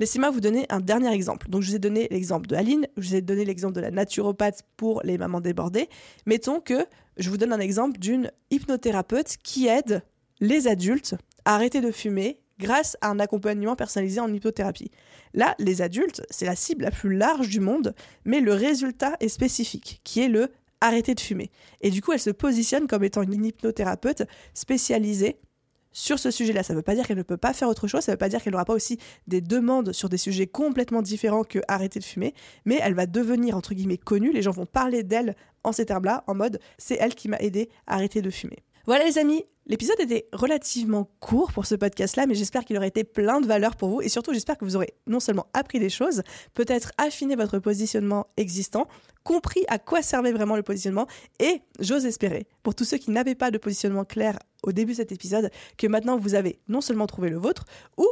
Laissez-moi 0.00 0.30
vous 0.30 0.40
donner 0.40 0.64
un 0.70 0.80
dernier 0.80 1.12
exemple. 1.12 1.50
Donc, 1.50 1.60
je 1.60 1.68
vous 1.68 1.76
ai 1.76 1.78
donné 1.78 2.08
l'exemple 2.10 2.46
de 2.46 2.56
Aline, 2.56 2.86
je 2.96 3.06
vous 3.06 3.14
ai 3.16 3.20
donné 3.20 3.44
l'exemple 3.44 3.74
de 3.74 3.82
la 3.82 3.90
naturopathe 3.90 4.62
pour 4.78 5.02
les 5.04 5.18
mamans 5.18 5.42
débordées. 5.42 5.90
Mettons 6.24 6.62
que 6.62 6.86
je 7.18 7.28
vous 7.28 7.36
donne 7.36 7.52
un 7.52 7.60
exemple 7.60 7.98
d'une 7.98 8.32
hypnothérapeute 8.50 9.36
qui 9.42 9.66
aide 9.66 10.02
les 10.40 10.68
adultes 10.68 11.16
à 11.44 11.54
arrêter 11.54 11.82
de 11.82 11.90
fumer 11.90 12.40
grâce 12.58 12.96
à 13.02 13.10
un 13.10 13.20
accompagnement 13.20 13.76
personnalisé 13.76 14.20
en 14.20 14.32
hypnothérapie. 14.32 14.90
Là, 15.34 15.54
les 15.58 15.82
adultes, 15.82 16.22
c'est 16.30 16.46
la 16.46 16.56
cible 16.56 16.84
la 16.84 16.90
plus 16.90 17.14
large 17.14 17.50
du 17.50 17.60
monde, 17.60 17.94
mais 18.24 18.40
le 18.40 18.54
résultat 18.54 19.18
est 19.20 19.28
spécifique, 19.28 20.00
qui 20.02 20.20
est 20.20 20.28
le 20.28 20.48
arrêter 20.80 21.14
de 21.14 21.20
fumer. 21.20 21.50
Et 21.82 21.90
du 21.90 22.00
coup, 22.00 22.12
elle 22.12 22.20
se 22.20 22.30
positionne 22.30 22.86
comme 22.86 23.04
étant 23.04 23.20
une 23.20 23.44
hypnothérapeute 23.44 24.22
spécialisée 24.54 25.36
sur 25.92 26.18
ce 26.18 26.30
sujet-là. 26.30 26.62
Ça 26.62 26.72
ne 26.72 26.78
veut 26.78 26.82
pas 26.82 26.94
dire 26.94 27.06
qu'elle 27.06 27.16
ne 27.16 27.22
peut 27.22 27.36
pas 27.36 27.52
faire 27.52 27.68
autre 27.68 27.88
chose, 27.88 28.02
ça 28.02 28.12
ne 28.12 28.14
veut 28.14 28.18
pas 28.18 28.28
dire 28.28 28.42
qu'elle 28.42 28.52
n'aura 28.52 28.64
pas 28.64 28.74
aussi 28.74 28.98
des 29.26 29.40
demandes 29.40 29.92
sur 29.92 30.08
des 30.08 30.16
sujets 30.16 30.46
complètement 30.46 31.02
différents 31.02 31.44
que 31.44 31.60
arrêter 31.68 31.98
de 31.98 32.04
fumer, 32.04 32.34
mais 32.64 32.78
elle 32.82 32.94
va 32.94 33.06
devenir, 33.06 33.56
entre 33.56 33.74
guillemets, 33.74 33.98
connue, 33.98 34.32
les 34.32 34.42
gens 34.42 34.52
vont 34.52 34.66
parler 34.66 35.02
d'elle 35.02 35.36
en 35.64 35.72
ces 35.72 35.86
termes-là, 35.86 36.24
en 36.26 36.34
mode 36.34 36.60
c'est 36.78 36.96
elle 37.00 37.14
qui 37.14 37.28
m'a 37.28 37.38
aidé 37.38 37.68
à 37.86 37.94
arrêter 37.94 38.22
de 38.22 38.30
fumer. 38.30 38.58
Voilà 38.86 39.04
les 39.04 39.18
amis, 39.18 39.44
l'épisode 39.70 40.00
était 40.00 40.26
relativement 40.32 41.08
court 41.20 41.52
pour 41.52 41.64
ce 41.64 41.76
podcast-là, 41.76 42.26
mais 42.26 42.34
j'espère 42.34 42.64
qu'il 42.64 42.76
aurait 42.76 42.88
été 42.88 43.04
plein 43.04 43.40
de 43.40 43.46
valeur 43.46 43.76
pour 43.76 43.88
vous. 43.88 44.02
Et 44.02 44.08
surtout 44.08 44.32
j'espère 44.32 44.58
que 44.58 44.64
vous 44.64 44.74
aurez 44.74 44.94
non 45.06 45.20
seulement 45.20 45.46
appris 45.54 45.78
des 45.78 45.88
choses, 45.88 46.22
peut-être 46.54 46.90
affiné 46.98 47.36
votre 47.36 47.60
positionnement 47.60 48.26
existant, 48.36 48.88
compris 49.22 49.64
à 49.68 49.78
quoi 49.78 50.02
servait 50.02 50.32
vraiment 50.32 50.56
le 50.56 50.64
positionnement 50.64 51.06
et 51.38 51.62
j'ose 51.78 52.04
espérer, 52.04 52.48
pour 52.64 52.74
tous 52.74 52.84
ceux 52.84 52.98
qui 52.98 53.12
n'avaient 53.12 53.36
pas 53.36 53.52
de 53.52 53.58
positionnement 53.58 54.04
clair 54.04 54.40
au 54.64 54.72
début 54.72 54.92
de 54.92 54.96
cet 54.96 55.12
épisode, 55.12 55.50
que 55.78 55.86
maintenant 55.86 56.16
vous 56.16 56.34
avez 56.34 56.58
non 56.66 56.80
seulement 56.80 57.06
trouvé 57.06 57.30
le 57.30 57.38
vôtre 57.38 57.64
ou 57.96 58.08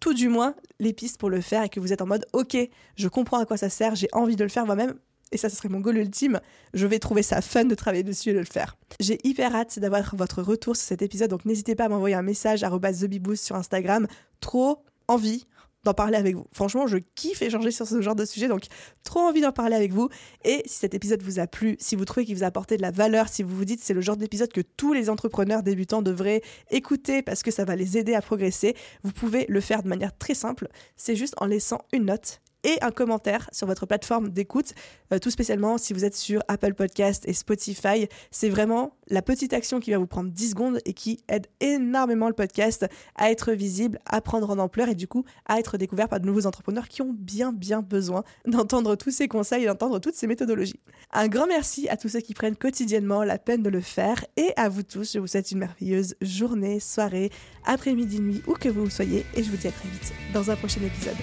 tout 0.00 0.12
du 0.12 0.28
moins 0.28 0.56
les 0.80 0.92
pistes 0.92 1.18
pour 1.18 1.30
le 1.30 1.40
faire 1.40 1.62
et 1.62 1.68
que 1.68 1.78
vous 1.78 1.92
êtes 1.92 2.02
en 2.02 2.06
mode 2.06 2.26
ok, 2.32 2.56
je 2.96 3.08
comprends 3.08 3.38
à 3.38 3.46
quoi 3.46 3.56
ça 3.56 3.70
sert, 3.70 3.94
j'ai 3.94 4.08
envie 4.12 4.34
de 4.34 4.42
le 4.42 4.50
faire 4.50 4.66
moi-même, 4.66 4.94
et 5.32 5.36
ça, 5.36 5.48
ce 5.48 5.56
serait 5.56 5.68
mon 5.68 5.80
goal 5.80 5.98
ultime, 5.98 6.40
je 6.72 6.86
vais 6.86 6.98
trouver 6.98 7.22
ça 7.22 7.40
fun 7.40 7.64
de 7.64 7.74
travailler 7.74 8.04
dessus 8.04 8.30
et 8.30 8.34
de 8.34 8.38
le 8.38 8.44
faire. 8.44 8.76
J'ai 9.00 9.18
hyper 9.24 9.54
hâte 9.54 9.78
d'avoir 9.78 10.14
votre 10.14 10.42
retour 10.42 10.76
sur 10.76 10.86
cet 10.86 11.02
épisode, 11.02 11.30
donc 11.30 11.44
n'hésitez 11.44 11.74
pas 11.74 11.84
à 11.84 11.88
m'envoyer 11.88 12.14
un 12.14 12.22
message 12.22 12.62
à 12.62 12.70
TheBeBoost 12.70 13.44
sur 13.44 13.56
Instagram. 13.56 14.06
Trop 14.40 14.84
envie 15.08 15.44
d'en 15.86 15.94
parler 15.94 16.16
avec 16.16 16.34
vous. 16.34 16.46
Franchement, 16.52 16.86
je 16.86 16.98
kiffe 17.14 17.42
échanger 17.42 17.70
sur 17.70 17.86
ce 17.86 18.00
genre 18.00 18.16
de 18.16 18.24
sujet, 18.24 18.48
donc 18.48 18.64
trop 19.04 19.20
envie 19.20 19.40
d'en 19.40 19.52
parler 19.52 19.76
avec 19.76 19.92
vous. 19.92 20.08
Et 20.44 20.62
si 20.66 20.78
cet 20.80 20.94
épisode 20.94 21.22
vous 21.22 21.38
a 21.38 21.46
plu, 21.46 21.76
si 21.78 21.96
vous 21.96 22.04
trouvez 22.04 22.26
qu'il 22.26 22.36
vous 22.36 22.42
a 22.42 22.48
apporté 22.48 22.76
de 22.76 22.82
la 22.82 22.90
valeur, 22.90 23.28
si 23.28 23.42
vous 23.42 23.56
vous 23.56 23.64
dites 23.64 23.80
c'est 23.82 23.94
le 23.94 24.00
genre 24.00 24.16
d'épisode 24.16 24.52
que 24.52 24.60
tous 24.60 24.92
les 24.92 25.08
entrepreneurs 25.08 25.62
débutants 25.62 26.02
devraient 26.02 26.42
écouter 26.70 27.22
parce 27.22 27.42
que 27.42 27.50
ça 27.50 27.64
va 27.64 27.76
les 27.76 27.96
aider 27.96 28.14
à 28.14 28.20
progresser, 28.20 28.74
vous 29.04 29.12
pouvez 29.12 29.46
le 29.48 29.60
faire 29.60 29.82
de 29.82 29.88
manière 29.88 30.16
très 30.16 30.34
simple. 30.34 30.68
C'est 30.96 31.16
juste 31.16 31.34
en 31.38 31.46
laissant 31.46 31.82
une 31.92 32.06
note 32.06 32.40
et 32.66 32.82
un 32.82 32.90
commentaire 32.90 33.48
sur 33.52 33.66
votre 33.66 33.86
plateforme 33.86 34.28
d'écoute, 34.28 34.74
euh, 35.12 35.18
tout 35.18 35.30
spécialement 35.30 35.78
si 35.78 35.94
vous 35.94 36.04
êtes 36.04 36.16
sur 36.16 36.42
Apple 36.48 36.74
Podcast 36.74 37.24
et 37.26 37.32
Spotify. 37.32 38.08
C'est 38.30 38.48
vraiment 38.48 38.96
la 39.08 39.22
petite 39.22 39.52
action 39.52 39.78
qui 39.78 39.92
va 39.92 39.98
vous 39.98 40.08
prendre 40.08 40.30
10 40.30 40.50
secondes 40.50 40.78
et 40.84 40.92
qui 40.92 41.20
aide 41.28 41.46
énormément 41.60 42.26
le 42.26 42.34
podcast 42.34 42.86
à 43.14 43.30
être 43.30 43.52
visible, 43.52 44.00
à 44.04 44.20
prendre 44.20 44.50
en 44.50 44.58
ampleur 44.58 44.88
et 44.88 44.96
du 44.96 45.06
coup 45.06 45.24
à 45.46 45.60
être 45.60 45.78
découvert 45.78 46.08
par 46.08 46.18
de 46.18 46.26
nouveaux 46.26 46.46
entrepreneurs 46.46 46.88
qui 46.88 47.02
ont 47.02 47.14
bien 47.16 47.52
bien 47.52 47.82
besoin 47.82 48.24
d'entendre 48.46 48.96
tous 48.96 49.12
ces 49.12 49.28
conseils 49.28 49.62
et 49.62 49.66
d'entendre 49.66 50.00
toutes 50.00 50.16
ces 50.16 50.26
méthodologies. 50.26 50.80
Un 51.12 51.28
grand 51.28 51.46
merci 51.46 51.88
à 51.88 51.96
tous 51.96 52.08
ceux 52.08 52.20
qui 52.20 52.34
prennent 52.34 52.56
quotidiennement 52.56 53.22
la 53.22 53.38
peine 53.38 53.62
de 53.62 53.70
le 53.70 53.80
faire 53.80 54.24
et 54.36 54.52
à 54.56 54.68
vous 54.68 54.82
tous, 54.82 55.12
je 55.12 55.18
vous 55.20 55.28
souhaite 55.28 55.52
une 55.52 55.58
merveilleuse 55.58 56.16
journée, 56.20 56.80
soirée, 56.80 57.30
après-midi, 57.64 58.20
nuit, 58.20 58.42
où 58.48 58.54
que 58.54 58.68
vous 58.68 58.90
soyez 58.90 59.24
et 59.34 59.44
je 59.44 59.50
vous 59.50 59.56
dis 59.56 59.68
à 59.68 59.72
très 59.72 59.88
vite 59.88 60.12
dans 60.34 60.50
un 60.50 60.56
prochain 60.56 60.80
épisode. 60.82 61.16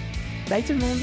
Bye 0.48 0.62
tout 0.62 0.74
le 0.74 0.78
monde 0.78 1.00